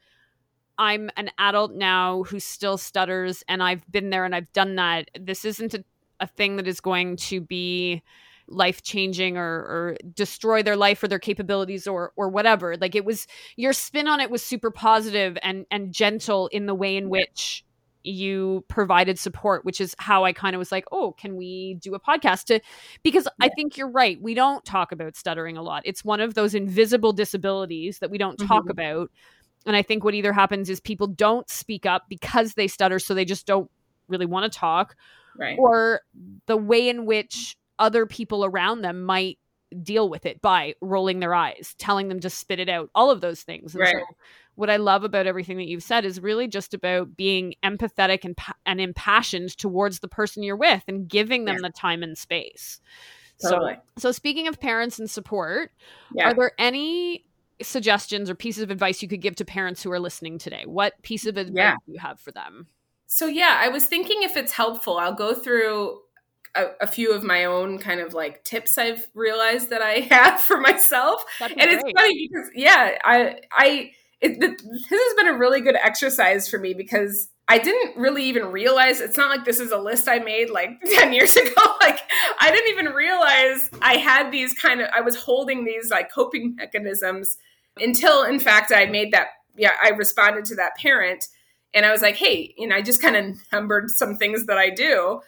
[0.79, 5.09] I'm an adult now who still stutters and I've been there and I've done that.
[5.19, 5.83] This isn't a,
[6.19, 8.01] a thing that is going to be
[8.47, 12.75] life changing or, or destroy their life or their capabilities or or whatever.
[12.75, 16.75] Like it was your spin on it was super positive and and gentle in the
[16.75, 17.63] way in which
[18.03, 21.95] you provided support, which is how I kind of was like, oh, can we do
[21.95, 22.59] a podcast to
[23.03, 23.45] because yeah.
[23.45, 24.21] I think you're right.
[24.21, 25.83] We don't talk about stuttering a lot.
[25.85, 28.71] It's one of those invisible disabilities that we don't talk mm-hmm.
[28.71, 29.11] about
[29.65, 33.13] and I think what either happens is people don't speak up because they stutter, so
[33.13, 33.69] they just don't
[34.07, 34.95] really want to talk.
[35.37, 35.57] Right.
[35.57, 36.01] Or
[36.45, 39.39] the way in which other people around them might
[39.81, 43.21] deal with it by rolling their eyes, telling them to spit it out, all of
[43.21, 43.73] those things.
[43.73, 43.95] And right.
[43.95, 44.15] So
[44.55, 48.37] what I love about everything that you've said is really just about being empathetic and,
[48.65, 51.67] and impassioned towards the person you're with and giving them yeah.
[51.67, 52.79] the time and space.
[53.41, 53.75] Totally.
[53.97, 55.71] So, so speaking of parents and support,
[56.13, 56.29] yeah.
[56.29, 57.25] are there any
[57.61, 60.63] suggestions or pieces of advice you could give to parents who are listening today?
[60.65, 61.75] What piece of advice yeah.
[61.85, 62.67] do you have for them?
[63.07, 65.99] So, yeah, I was thinking if it's helpful, I'll go through
[66.55, 70.39] a, a, few of my own kind of like tips I've realized that I have
[70.39, 71.23] for myself.
[71.39, 71.69] And great.
[71.69, 76.57] it's funny because, yeah, I, I, it, this has been a really good exercise for
[76.57, 80.19] me because I didn't really even realize it's not like this is a list I
[80.19, 81.51] made like 10 years ago.
[81.81, 81.99] like
[82.39, 86.55] I didn't even realize I had these kind of I was holding these like coping
[86.55, 87.37] mechanisms
[87.77, 91.27] until in fact I made that yeah, I responded to that parent
[91.73, 94.57] and I was like, "Hey, you know, I just kind of numbered some things that
[94.57, 95.21] I do."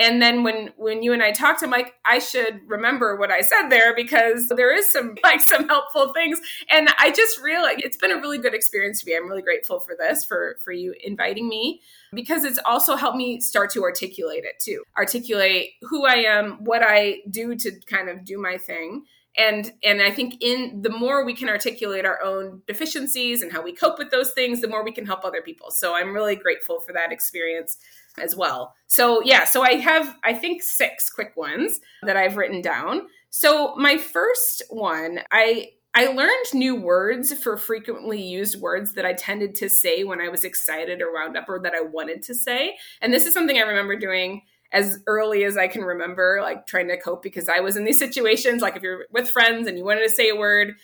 [0.00, 3.42] And then when when you and I talked, I'm like, I should remember what I
[3.42, 6.40] said there because there is some like some helpful things.
[6.70, 9.14] And I just realized it's been a really good experience to me.
[9.14, 11.82] I'm really grateful for this, for for you inviting me
[12.12, 14.82] because it's also helped me start to articulate it too.
[14.96, 19.04] Articulate who I am, what I do to kind of do my thing
[19.36, 23.62] and and i think in the more we can articulate our own deficiencies and how
[23.62, 26.34] we cope with those things the more we can help other people so i'm really
[26.34, 27.78] grateful for that experience
[28.18, 32.60] as well so yeah so i have i think six quick ones that i've written
[32.60, 39.04] down so my first one i I learned new words for frequently used words that
[39.04, 42.22] I tended to say when I was excited or wound up or that I wanted
[42.24, 42.76] to say.
[43.00, 44.42] And this is something I remember doing
[44.72, 47.98] as early as I can remember, like trying to cope because I was in these
[47.98, 50.76] situations, like if you're with friends and you wanted to say a word.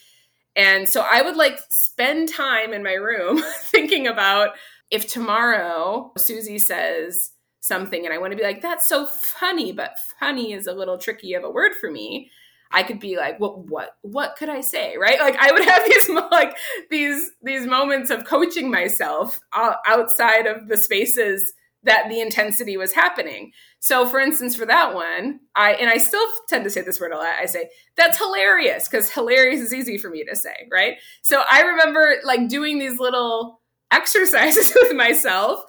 [0.56, 4.50] And so I would like spend time in my room thinking about
[4.90, 9.99] if tomorrow Susie says something and I want to be like, that's so funny, but
[10.20, 12.31] funny is a little tricky of a word for me.
[12.70, 14.96] I could be like, what, what, what could I say?
[14.96, 15.18] Right.
[15.18, 16.57] Like I would have these, like
[16.90, 21.53] these, these moments of coaching myself outside of the spaces
[21.87, 23.53] that the intensity was happening.
[23.79, 27.12] So for instance, for that one, I and I still tend to say this word
[27.12, 27.35] a lot.
[27.40, 30.96] I say, that's hilarious, because hilarious is easy for me to say, right?
[31.22, 35.64] So I remember like doing these little exercises with myself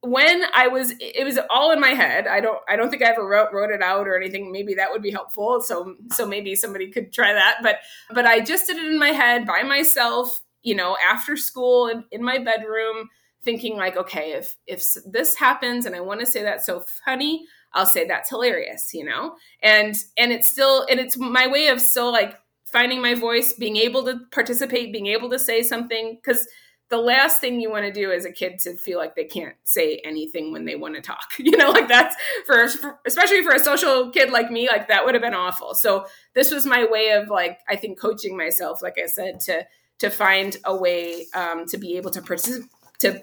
[0.00, 2.26] when I was it was all in my head.
[2.26, 4.52] I don't I don't think I ever wrote wrote it out or anything.
[4.52, 5.60] Maybe that would be helpful.
[5.60, 7.58] So so maybe somebody could try that.
[7.62, 7.76] But
[8.10, 12.04] but I just did it in my head by myself, you know, after school in,
[12.12, 13.08] in my bedroom
[13.44, 17.46] thinking like okay if if this happens and i want to say that so funny
[17.72, 21.80] i'll say that's hilarious you know and and it's still and it's my way of
[21.80, 22.34] still like
[22.66, 26.46] finding my voice being able to participate being able to say something because
[26.90, 29.54] the last thing you want to do as a kid to feel like they can't
[29.64, 31.32] say anything when they want to talk.
[31.38, 32.14] You know, like that's
[32.46, 35.74] for, for, especially for a social kid like me, like that would have been awful.
[35.74, 39.66] So this was my way of like I think coaching myself, like I said, to
[39.98, 42.70] to find a way um, to be able to participate
[43.00, 43.22] to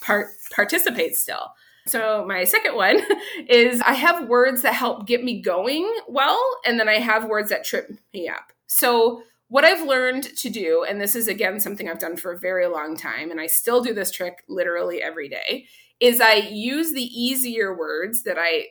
[0.00, 1.52] part, participate still.
[1.86, 3.00] So my second one
[3.48, 7.50] is I have words that help get me going well, and then I have words
[7.50, 8.52] that trip me up.
[8.66, 9.22] So
[9.54, 12.66] what I've learned to do, and this is again something I've done for a very
[12.66, 15.66] long time, and I still do this trick literally every day,
[16.00, 18.66] is I use the easier words that I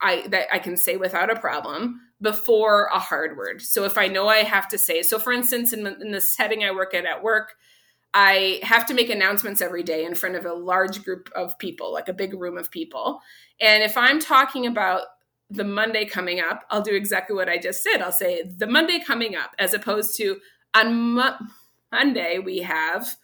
[0.00, 3.62] I that I can say without a problem before a hard word.
[3.62, 6.62] So if I know I have to say, so for instance, in, in the setting
[6.62, 7.54] I work at at work,
[8.14, 11.92] I have to make announcements every day in front of a large group of people,
[11.92, 13.18] like a big room of people.
[13.60, 15.02] And if I'm talking about
[15.52, 18.00] the Monday coming up, I'll do exactly what I just said.
[18.00, 20.38] I'll say the Monday coming up, as opposed to
[20.74, 21.38] on Mo-
[21.90, 23.16] Monday we have,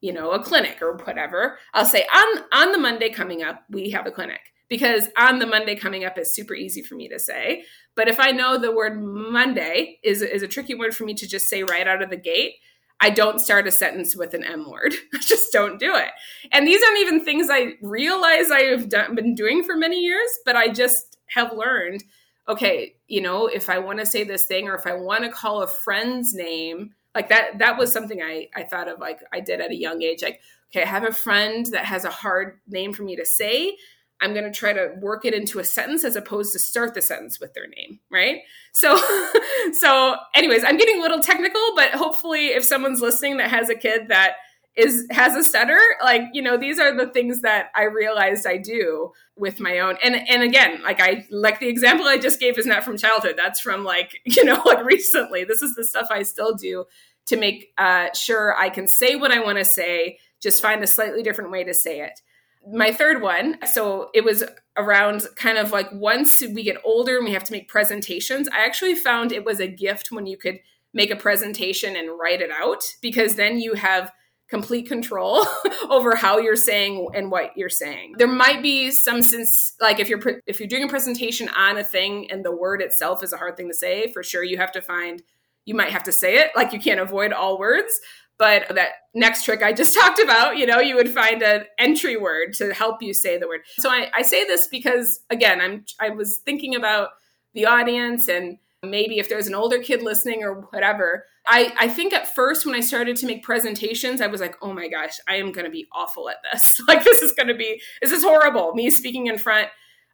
[0.00, 1.58] you know, a clinic or whatever.
[1.74, 5.46] I'll say on on the Monday coming up we have a clinic because on the
[5.46, 7.64] Monday coming up is super easy for me to say.
[7.94, 11.26] But if I know the word Monday is is a tricky word for me to
[11.26, 12.54] just say right out of the gate,
[13.00, 14.94] I don't start a sentence with an M word.
[15.14, 16.10] I just don't do it.
[16.52, 20.28] And these aren't even things I realize I have done, been doing for many years,
[20.44, 22.04] but I just have learned
[22.48, 25.30] okay, you know, if I want to say this thing or if I want to
[25.30, 29.40] call a friend's name, like that, that was something I, I thought of like I
[29.40, 30.22] did at a young age.
[30.22, 33.76] Like, okay, I have a friend that has a hard name for me to say.
[34.20, 37.02] I'm going to try to work it into a sentence as opposed to start the
[37.02, 38.40] sentence with their name, right?
[38.72, 38.96] So
[39.72, 43.74] so anyways, I'm getting a little technical, but hopefully if someone's listening that has a
[43.74, 44.36] kid that
[44.76, 48.58] is has a stutter, like, you know, these are the things that I realized I
[48.58, 49.96] do with my own.
[50.02, 53.34] And and again, like I like the example I just gave is not from childhood.
[53.36, 55.44] That's from like, you know, like recently.
[55.44, 56.84] This is the stuff I still do
[57.26, 60.86] to make uh, sure I can say what I want to say, just find a
[60.86, 62.20] slightly different way to say it
[62.68, 64.42] my third one so it was
[64.76, 68.64] around kind of like once we get older and we have to make presentations i
[68.64, 70.58] actually found it was a gift when you could
[70.92, 74.10] make a presentation and write it out because then you have
[74.48, 75.44] complete control
[75.90, 78.14] over how you're saying and what you're saying.
[78.16, 81.84] There might be some sense like if you're if you're doing a presentation on a
[81.84, 84.72] thing and the word itself is a hard thing to say for sure you have
[84.72, 85.22] to find
[85.64, 86.52] you might have to say it.
[86.54, 88.00] Like you can't avoid all words.
[88.38, 92.16] But that next trick I just talked about, you know, you would find an entry
[92.16, 93.62] word to help you say the word.
[93.78, 97.10] So I, I say this because again, I'm I was thinking about
[97.54, 101.24] the audience and maybe if there's an older kid listening or whatever.
[101.46, 104.72] I, I think at first when I started to make presentations, I was like, oh
[104.72, 106.80] my gosh, I am gonna be awful at this.
[106.88, 109.68] like this is gonna be this is horrible, me speaking in front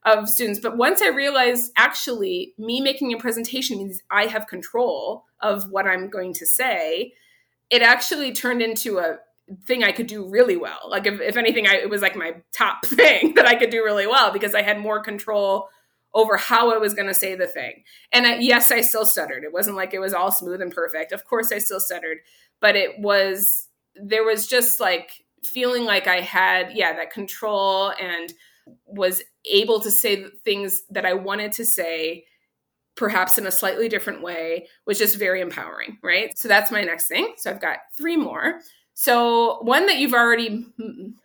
[0.05, 0.61] of students.
[0.61, 5.87] But once I realized actually me making a presentation means I have control of what
[5.87, 7.13] I'm going to say
[7.73, 9.17] it actually turned into a
[9.65, 10.79] thing I could do really well.
[10.89, 13.83] Like if, if anything, I, it was like my top thing that I could do
[13.83, 15.69] really well because I had more control
[16.15, 17.85] over how I was going to say the thing.
[18.13, 19.45] And I, yes, I still stuttered.
[19.45, 21.13] It wasn't like it was all smooth and perfect.
[21.13, 22.19] Of course, I still stuttered,
[22.61, 25.11] but it was there was just like
[25.45, 28.33] feeling like I had yeah that control and
[28.87, 32.25] was able to say things that I wanted to say
[32.95, 36.37] perhaps in a slightly different way was just very empowering, right?
[36.37, 37.35] So that's my next thing.
[37.39, 38.61] So I've got three more.
[38.95, 40.67] So one that you've already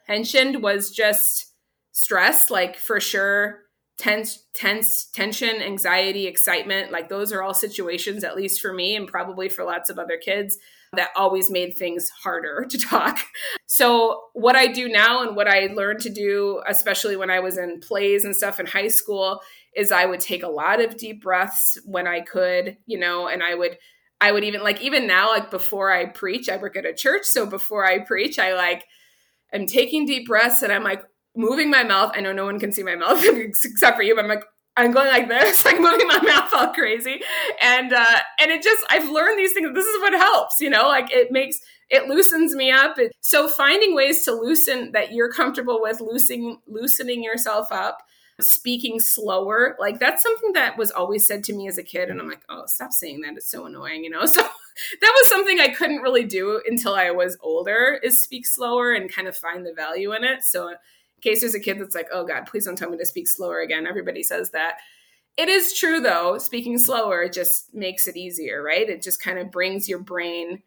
[0.08, 1.54] mentioned was just
[1.91, 3.66] stress, like for sure
[3.97, 9.07] tense tense tension anxiety excitement like those are all situations at least for me and
[9.07, 10.60] probably for lots of other kids
[10.93, 13.19] that always made things harder to talk.
[13.65, 17.57] So, what I do now and what I learned to do, especially when I was
[17.57, 19.41] in plays and stuff in high school,
[19.75, 23.43] is I would take a lot of deep breaths when I could, you know, and
[23.43, 23.77] I would
[24.19, 27.25] I would even like even now like before I preach, I work at a church,
[27.25, 28.86] so before I preach, I like
[29.53, 31.03] I'm taking deep breaths and I'm like
[31.38, 32.12] moving my mouth.
[32.15, 34.43] I know no one can see my mouth except for you, but I'm like
[34.76, 37.21] I'm going like this, like moving my mouth all crazy.
[37.62, 39.73] And uh and it just I've learned these things.
[39.73, 42.97] This is what helps, you know, like it makes it loosens me up.
[43.21, 48.00] So finding ways to loosen that you're comfortable with loosening loosening yourself up
[48.39, 52.21] speaking slower like that's something that was always said to me as a kid and
[52.21, 54.41] i'm like oh stop saying that it's so annoying you know so
[55.02, 59.12] that was something i couldn't really do until i was older is speak slower and
[59.12, 60.71] kind of find the value in it so
[61.17, 63.27] in case there's a kid that's like oh god please don't tell me to speak
[63.27, 64.77] slower again everybody says that
[65.38, 69.51] it is true though speaking slower just makes it easier right it just kind of
[69.51, 70.62] brings your brain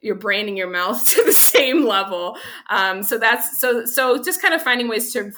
[0.00, 2.36] your brain and your mouth to the same level
[2.70, 5.32] um, so that's so so just kind of finding ways to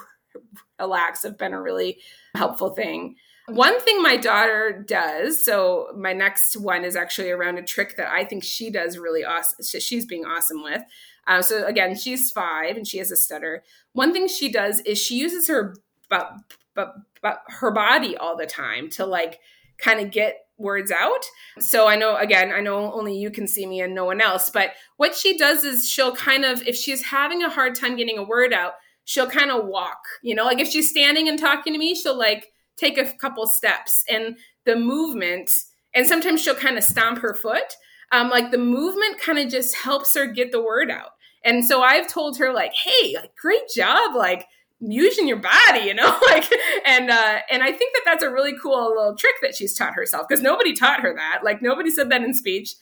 [0.78, 1.98] relax have been a really
[2.34, 3.16] helpful thing.
[3.48, 8.10] One thing my daughter does, so my next one is actually around a trick that
[8.10, 9.64] I think she does really awesome.
[9.80, 10.82] She's being awesome with.
[11.26, 13.62] Uh, so again, she's five and she has a stutter.
[13.92, 15.74] One thing she does is she uses her
[16.08, 16.32] but
[16.74, 19.40] but but her body all the time to like
[19.78, 21.24] kind of get words out.
[21.58, 24.50] So I know again, I know only you can see me and no one else,
[24.50, 28.18] but what she does is she'll kind of if she's having a hard time getting
[28.18, 28.74] a word out,
[29.04, 32.16] she'll kind of walk, you know, like if she's standing and talking to me, she'll
[32.16, 35.64] like take a couple steps and the movement
[35.94, 37.74] and sometimes she'll kind of stomp her foot.
[38.12, 41.10] Um, like the movement kind of just helps her get the word out.
[41.46, 44.14] And so I've told her like, "Hey, like, great job!
[44.14, 44.46] Like
[44.80, 46.44] using your body you know like
[46.84, 49.94] and uh and i think that that's a really cool little trick that she's taught
[49.94, 51.40] herself because nobody taught her that.
[51.42, 52.74] Like nobody said that in speech.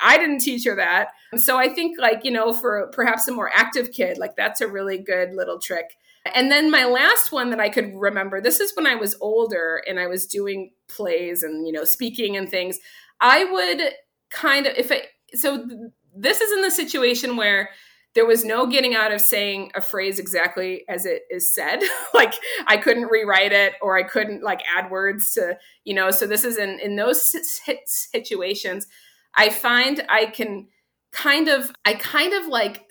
[0.00, 1.08] I didn't teach her that.
[1.36, 4.68] So i think like you know for perhaps a more active kid like that's a
[4.68, 5.94] really good little trick.
[6.34, 9.82] And then my last one that i could remember this is when i was older
[9.88, 12.78] and i was doing plays and you know speaking and things.
[13.20, 13.94] I would
[14.30, 15.02] kind of if i
[15.34, 15.66] so
[16.14, 17.70] this is in the situation where
[18.18, 21.80] there was no getting out of saying a phrase exactly as it is said.
[22.14, 22.34] Like
[22.66, 26.42] i couldn't rewrite it or i couldn't like add words to you know so this
[26.42, 27.32] is in in those
[27.86, 28.88] situations
[29.36, 30.66] i find i can
[31.12, 32.90] kind of i kind of like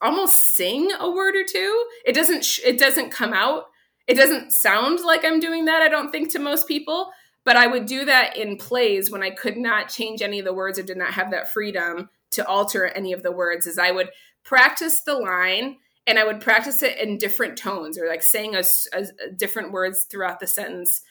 [0.00, 1.86] almost sing a word or two.
[2.06, 3.64] It doesn't sh- it doesn't come out.
[4.06, 7.12] It doesn't sound like i'm doing that i don't think to most people
[7.44, 10.52] but i would do that in plays when i could not change any of the
[10.52, 13.92] words or did not have that freedom to alter any of the words is i
[13.92, 14.10] would
[14.44, 15.76] practice the line
[16.06, 18.62] and I would practice it in different tones or like saying a,
[18.92, 21.02] a, a, different words throughout the sentence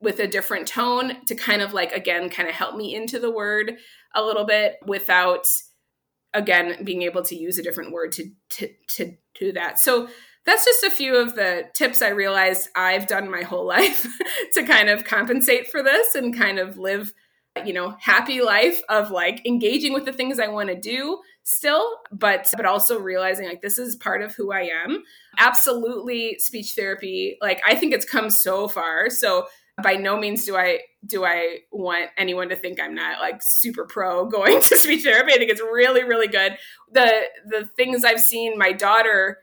[0.00, 3.30] with a different tone to kind of like again kind of help me into the
[3.30, 3.76] word
[4.14, 5.46] a little bit without
[6.32, 9.78] again being able to use a different word to to to do that.
[9.78, 10.08] So
[10.46, 14.06] that's just a few of the tips I realized I've done my whole life
[14.54, 17.12] to kind of compensate for this and kind of live
[17.64, 21.98] you know happy life of like engaging with the things I want to do still
[22.12, 25.02] but but also realizing like this is part of who i am.
[25.38, 29.10] Absolutely speech therapy like i think it's come so far.
[29.10, 29.46] So
[29.82, 33.86] by no means do i do i want anyone to think i'm not like super
[33.86, 35.32] pro going to speech therapy.
[35.32, 36.56] I think it's really really good.
[36.92, 39.38] The the things i've seen my daughter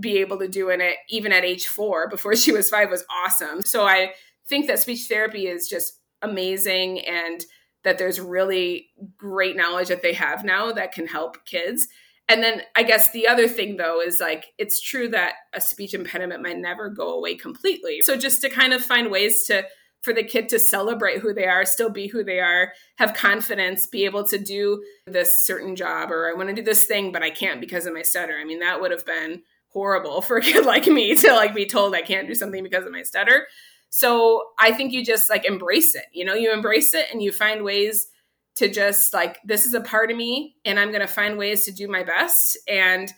[0.00, 3.04] be able to do in it even at age four before she was five was
[3.10, 3.62] awesome.
[3.62, 4.12] So i
[4.48, 7.44] think that speech therapy is just amazing and
[7.84, 11.88] that there's really great knowledge that they have now that can help kids.
[12.28, 15.94] And then I guess the other thing though is like it's true that a speech
[15.94, 18.00] impediment might never go away completely.
[18.02, 19.64] So just to kind of find ways to
[20.02, 23.86] for the kid to celebrate who they are, still be who they are, have confidence,
[23.86, 27.22] be able to do this certain job or I want to do this thing but
[27.22, 28.36] I can't because of my stutter.
[28.38, 31.66] I mean that would have been horrible for a kid like me to like be
[31.66, 33.46] told I can't do something because of my stutter.
[33.90, 36.06] So I think you just like embrace it.
[36.12, 38.08] You know, you embrace it and you find ways
[38.56, 41.64] to just like this is a part of me and I'm going to find ways
[41.64, 43.12] to do my best and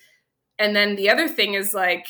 [0.59, 2.07] and then the other thing is like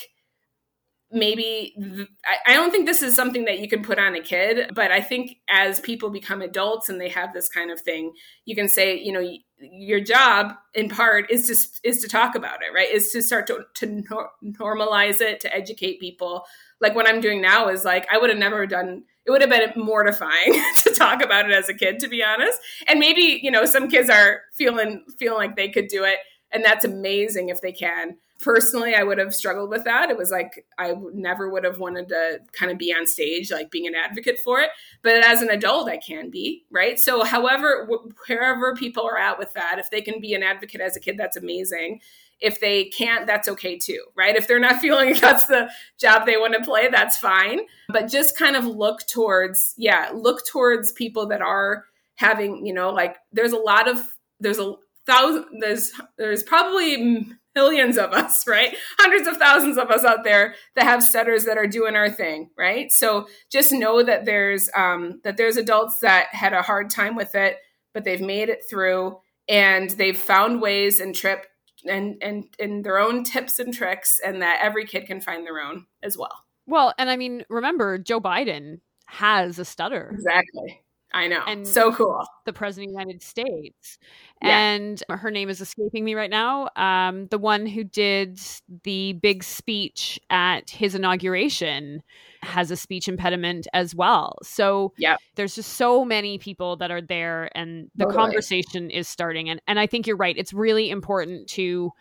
[1.13, 4.21] maybe th- I, I don't think this is something that you can put on a
[4.21, 8.13] kid but i think as people become adults and they have this kind of thing
[8.45, 12.61] you can say you know your job in part is to is to talk about
[12.63, 14.31] it right is to start to, to nor-
[14.61, 16.45] normalize it to educate people
[16.81, 19.51] like what I'm doing now is like I would have never done it would have
[19.51, 22.59] been mortifying to talk about it as a kid to be honest.
[22.87, 26.19] And maybe you know some kids are feeling feeling like they could do it
[26.53, 28.17] and that's amazing if they can.
[28.41, 30.11] Personally i would have struggled with that.
[30.11, 33.71] It was like i never would have wanted to kind of be on stage like
[33.71, 34.71] being an advocate for it.
[35.03, 36.99] But as an adult i can be right?
[36.99, 37.89] So however
[38.27, 41.19] wherever people are at with that if they can be an advocate as a kid
[41.19, 42.01] that's amazing
[42.41, 44.37] if they can't, that's okay too, right?
[44.37, 47.61] If they're not feeling that's the job they want to play, that's fine.
[47.89, 51.85] But just kind of look towards, yeah, look towards people that are
[52.17, 54.75] having, you know, like there's a lot of, there's a
[55.07, 58.77] thousand, there's, there's probably millions of us, right?
[58.99, 62.51] Hundreds of thousands of us out there that have stutters that are doing our thing,
[62.57, 62.93] right?
[62.93, 67.35] So just know that there's, um, that there's adults that had a hard time with
[67.35, 67.59] it,
[67.93, 69.19] but they've made it through
[69.49, 71.47] and they've found ways and trip
[71.87, 75.61] and and and their own tips and tricks and that every kid can find their
[75.61, 76.45] own as well.
[76.67, 80.11] Well and i mean remember joe biden has a stutter.
[80.13, 80.83] Exactly
[81.13, 81.43] I know.
[81.47, 82.25] And so cool.
[82.45, 83.99] The president of the United States.
[84.43, 84.59] Yeah.
[84.59, 86.69] And her name is escaping me right now.
[86.77, 88.41] Um, the one who did
[88.85, 92.03] the big speech at his inauguration
[92.43, 94.39] has a speech impediment as well.
[94.43, 98.17] So yeah, there's just so many people that are there and the totally.
[98.17, 99.51] conversation is starting.
[99.51, 100.37] And and I think you're right.
[100.39, 101.93] It's really important to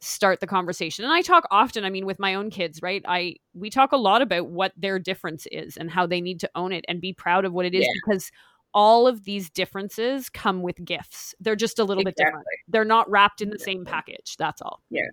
[0.00, 1.04] start the conversation.
[1.04, 3.02] And I talk often, I mean, with my own kids, right?
[3.06, 6.50] I we talk a lot about what their difference is and how they need to
[6.54, 7.92] own it and be proud of what it is yeah.
[8.04, 8.30] because
[8.74, 11.34] all of these differences come with gifts.
[11.40, 12.22] They're just a little exactly.
[12.22, 12.46] bit different.
[12.68, 14.36] They're not wrapped in the same package.
[14.38, 14.82] That's all.
[14.90, 15.08] Yeah.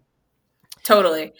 [0.83, 1.33] Totally.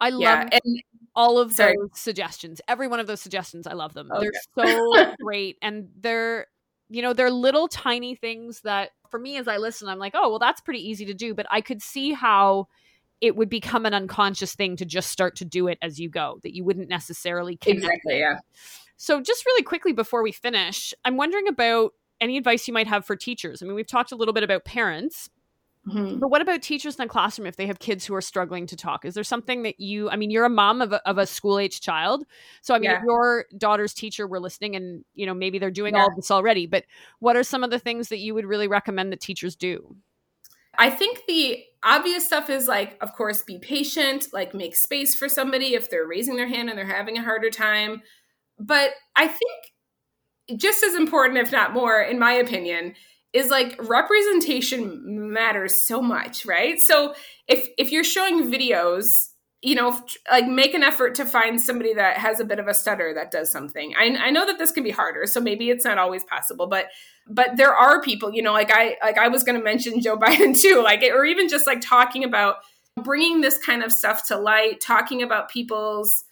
[0.00, 0.48] I love yeah.
[0.52, 0.82] and,
[1.14, 1.74] all of sorry.
[1.76, 2.60] those suggestions.
[2.68, 4.10] Every one of those suggestions, I love them.
[4.20, 6.46] They're so great and they're
[6.92, 10.28] you know, they're little tiny things that for me as I listen, I'm like, "Oh,
[10.28, 12.66] well that's pretty easy to do," but I could see how
[13.20, 16.40] it would become an unconscious thing to just start to do it as you go
[16.42, 18.38] that you wouldn't necessarily exactly yeah
[19.00, 23.04] so just really quickly before we finish i'm wondering about any advice you might have
[23.04, 25.30] for teachers i mean we've talked a little bit about parents
[25.88, 26.18] mm-hmm.
[26.18, 28.76] but what about teachers in the classroom if they have kids who are struggling to
[28.76, 31.26] talk is there something that you i mean you're a mom of a, of a
[31.26, 32.24] school age child
[32.60, 32.98] so i mean yeah.
[32.98, 36.02] if your daughter's teacher were listening and you know maybe they're doing yeah.
[36.02, 36.84] all this already but
[37.20, 39.96] what are some of the things that you would really recommend that teachers do
[40.78, 45.28] I think the obvious stuff is like, of course, be patient, like make space for
[45.28, 48.02] somebody if they're raising their hand and they're having a harder time.
[48.60, 52.94] But I think just as important, if not more, in my opinion,
[53.32, 56.80] is like representation matters so much, right?
[56.80, 57.14] So
[57.48, 59.30] if if you're showing videos
[59.62, 60.00] you know,
[60.30, 63.30] like make an effort to find somebody that has a bit of a stutter that
[63.30, 63.92] does something.
[63.98, 66.86] I, I know that this can be harder, so maybe it's not always possible, but
[67.28, 70.16] but there are people, you know, like I like I was going to mention Joe
[70.16, 72.56] Biden too, like or even just like talking about
[73.02, 76.24] bringing this kind of stuff to light, talking about people's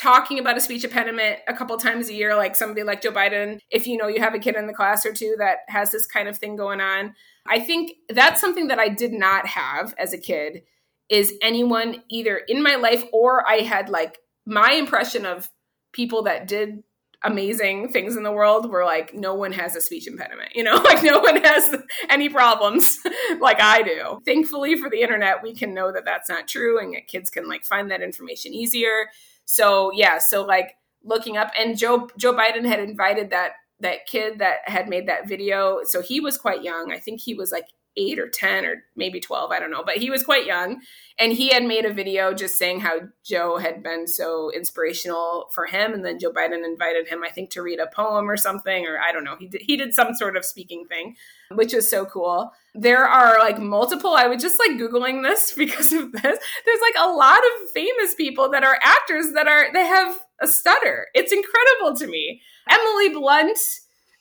[0.00, 3.60] talking about a speech impediment a couple times a year like somebody like Joe Biden
[3.70, 6.06] if you know you have a kid in the class or two that has this
[6.06, 7.14] kind of thing going on.
[7.46, 10.62] I think that's something that I did not have as a kid
[11.10, 15.50] is anyone either in my life or I had like my impression of
[15.92, 16.82] people that did
[17.22, 20.76] amazing things in the world were like no one has a speech impediment you know?
[20.82, 21.76] Like no one has
[22.08, 22.96] any problems
[23.40, 24.20] like i do.
[24.24, 27.66] Thankfully for the internet we can know that that's not true and kids can like
[27.66, 29.08] find that information easier
[29.50, 34.38] so yeah so like looking up and joe joe biden had invited that that kid
[34.38, 37.66] that had made that video so he was quite young i think he was like
[37.96, 40.80] eight or 10 or maybe 12, I don't know, but he was quite young.
[41.18, 45.66] And he had made a video just saying how Joe had been so inspirational for
[45.66, 45.92] him.
[45.92, 48.98] And then Joe Biden invited him, I think, to read a poem or something, or
[48.98, 49.36] I don't know.
[49.38, 51.16] He did, he did some sort of speaking thing,
[51.52, 52.52] which was so cool.
[52.74, 56.22] There are like multiple, I was just like Googling this because of this.
[56.22, 60.46] There's like a lot of famous people that are actors that are, they have a
[60.46, 61.08] stutter.
[61.14, 62.40] It's incredible to me.
[62.70, 63.58] Emily Blunt,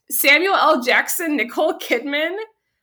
[0.09, 0.81] Samuel L.
[0.81, 2.35] Jackson, Nicole Kidman,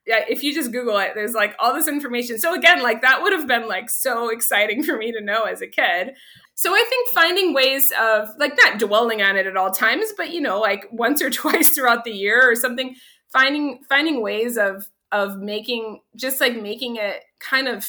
[0.07, 2.39] yeah, if you just Google it, there's like all this information.
[2.39, 5.61] So again, like that would have been like so exciting for me to know as
[5.61, 6.15] a kid.
[6.55, 10.31] So I think finding ways of like not dwelling on it at all times, but
[10.31, 12.95] you know, like once or twice throughout the year or something,
[13.33, 17.89] finding finding ways of of making just like making it kind of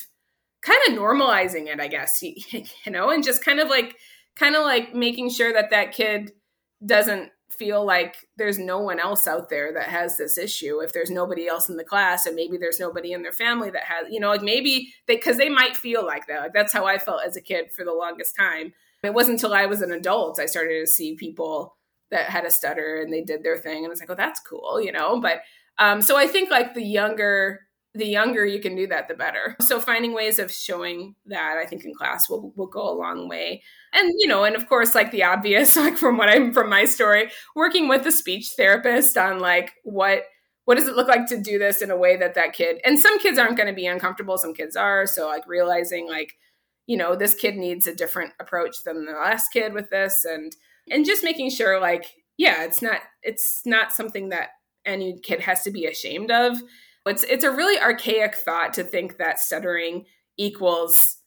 [0.61, 3.95] kind of normalizing it, I guess, you, you know, and just kind of like
[4.35, 6.31] kind of like making sure that that kid
[6.85, 10.81] doesn't feel like there's no one else out there that has this issue.
[10.81, 13.83] If there's nobody else in the class and maybe there's nobody in their family that
[13.83, 16.41] has you know like maybe they because they might feel like that.
[16.41, 18.73] Like that's how i felt as a kid for the longest time.
[19.03, 21.77] It wasn't until i was an adult i started to see people
[22.11, 24.39] that had a stutter and they did their thing and I was like oh that's
[24.39, 25.41] cool you know but
[25.79, 27.67] um so i think like the younger
[27.97, 29.55] the younger you can do that, the better.
[29.61, 33.27] So finding ways of showing that, I think, in class will will go a long
[33.27, 33.63] way.
[33.91, 36.85] And you know, and of course, like the obvious, like from what I'm from my
[36.85, 40.23] story, working with a speech therapist on like what
[40.65, 42.99] what does it look like to do this in a way that that kid and
[42.99, 45.05] some kids aren't going to be uncomfortable, some kids are.
[45.05, 46.33] So like realizing like
[46.85, 50.55] you know this kid needs a different approach than the last kid with this, and
[50.89, 52.05] and just making sure like
[52.37, 54.49] yeah, it's not it's not something that
[54.87, 56.57] any kid has to be ashamed of
[57.09, 60.05] it's it's a really archaic thought to think that stuttering
[60.37, 61.17] equals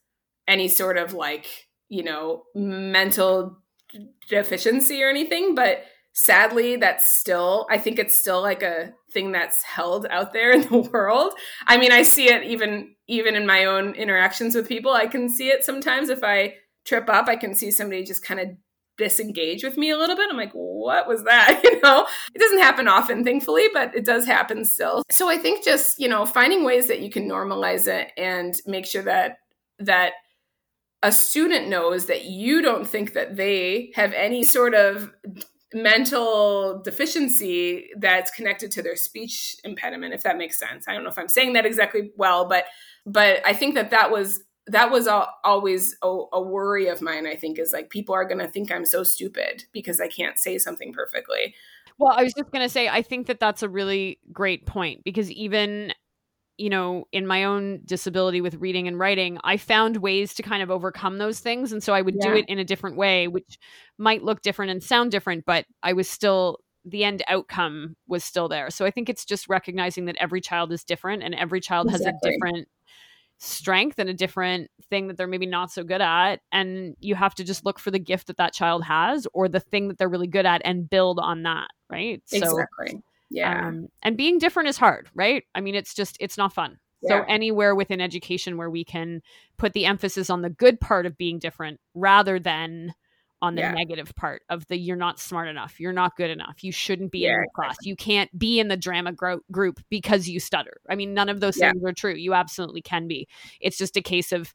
[0.46, 1.46] any sort of like,
[1.88, 3.58] you know, mental
[4.28, 9.62] deficiency or anything, but sadly that's still I think it's still like a thing that's
[9.62, 11.32] held out there in the world.
[11.66, 14.92] I mean, I see it even even in my own interactions with people.
[14.92, 16.54] I can see it sometimes if I
[16.84, 18.48] trip up, I can see somebody just kind of
[18.96, 20.28] disengage with me a little bit.
[20.30, 21.62] I'm like, what was that?
[21.70, 25.02] You know, it doesn't happen often, thankfully, but it does happen still.
[25.10, 28.86] So I think just, you know, finding ways that you can normalize it and make
[28.86, 29.38] sure that,
[29.78, 30.12] that,
[31.02, 35.10] a student knows that you don't think that they have any sort of
[35.72, 41.10] mental deficiency that's connected to their speech impediment if that makes sense i don't know
[41.10, 42.64] if i'm saying that exactly well but
[43.06, 45.08] but i think that that was that was
[45.44, 48.70] always a, a, worry of mine i think is like people are going to think
[48.70, 51.54] i'm so stupid because i can't say something perfectly
[51.98, 55.02] well i was just going to say i think that that's a really great point
[55.04, 55.92] because even
[56.56, 60.62] you know in my own disability with reading and writing i found ways to kind
[60.62, 62.28] of overcome those things and so i would yeah.
[62.28, 63.58] do it in a different way which
[63.98, 68.48] might look different and sound different but i was still the end outcome was still
[68.48, 68.70] there.
[68.70, 72.06] So I think it's just recognizing that every child is different and every child exactly.
[72.06, 72.68] has a different
[73.42, 77.34] strength and a different thing that they're maybe not so good at and you have
[77.34, 80.10] to just look for the gift that that child has or the thing that they're
[80.10, 82.22] really good at and build on that right?
[82.30, 82.90] Exactly.
[82.90, 83.66] So, yeah.
[83.66, 85.42] um, and being different is hard right?
[85.54, 86.78] I mean it's just it's not fun.
[87.00, 87.20] Yeah.
[87.20, 89.22] so anywhere within education where we can
[89.56, 92.92] put the emphasis on the good part of being different rather than
[93.42, 93.72] on the yeah.
[93.72, 97.20] negative part of the you're not smart enough, you're not good enough, you shouldn't be
[97.20, 100.74] yeah, in your class, you can't be in the drama gro- group because you stutter.
[100.88, 101.72] I mean, none of those yeah.
[101.72, 102.14] things are true.
[102.14, 103.28] You absolutely can be.
[103.60, 104.54] It's just a case of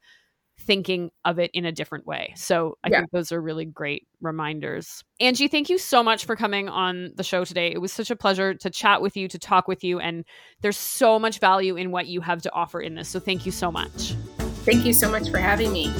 [0.57, 2.33] thinking of it in a different way.
[2.35, 5.03] So I think those are really great reminders.
[5.19, 7.71] Angie, thank you so much for coming on the show today.
[7.71, 10.23] It was such a pleasure to chat with you, to talk with you, and
[10.61, 13.09] there's so much value in what you have to offer in this.
[13.09, 14.15] So thank you so much.
[14.63, 15.93] Thank you so much for having me.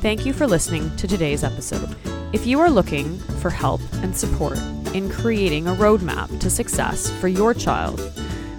[0.00, 1.96] Thank you for listening to today's episode.
[2.32, 4.56] If you are looking for help and support
[4.94, 8.00] in creating a roadmap to success for your child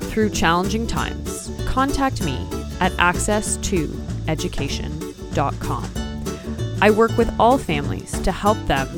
[0.01, 2.45] through challenging times, contact me
[2.81, 5.85] at access2education.com.
[6.81, 8.89] I work with all families to help them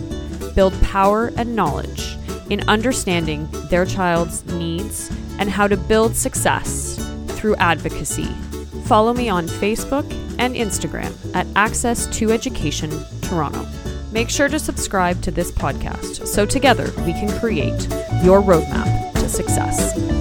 [0.55, 2.17] build power and knowledge
[2.49, 8.29] in understanding their child's needs and how to build success through advocacy.
[8.91, 10.03] Follow me on Facebook
[10.37, 13.65] and Instagram at Access to Education Toronto.
[14.11, 17.87] Make sure to subscribe to this podcast so together we can create
[18.21, 20.20] your roadmap to success.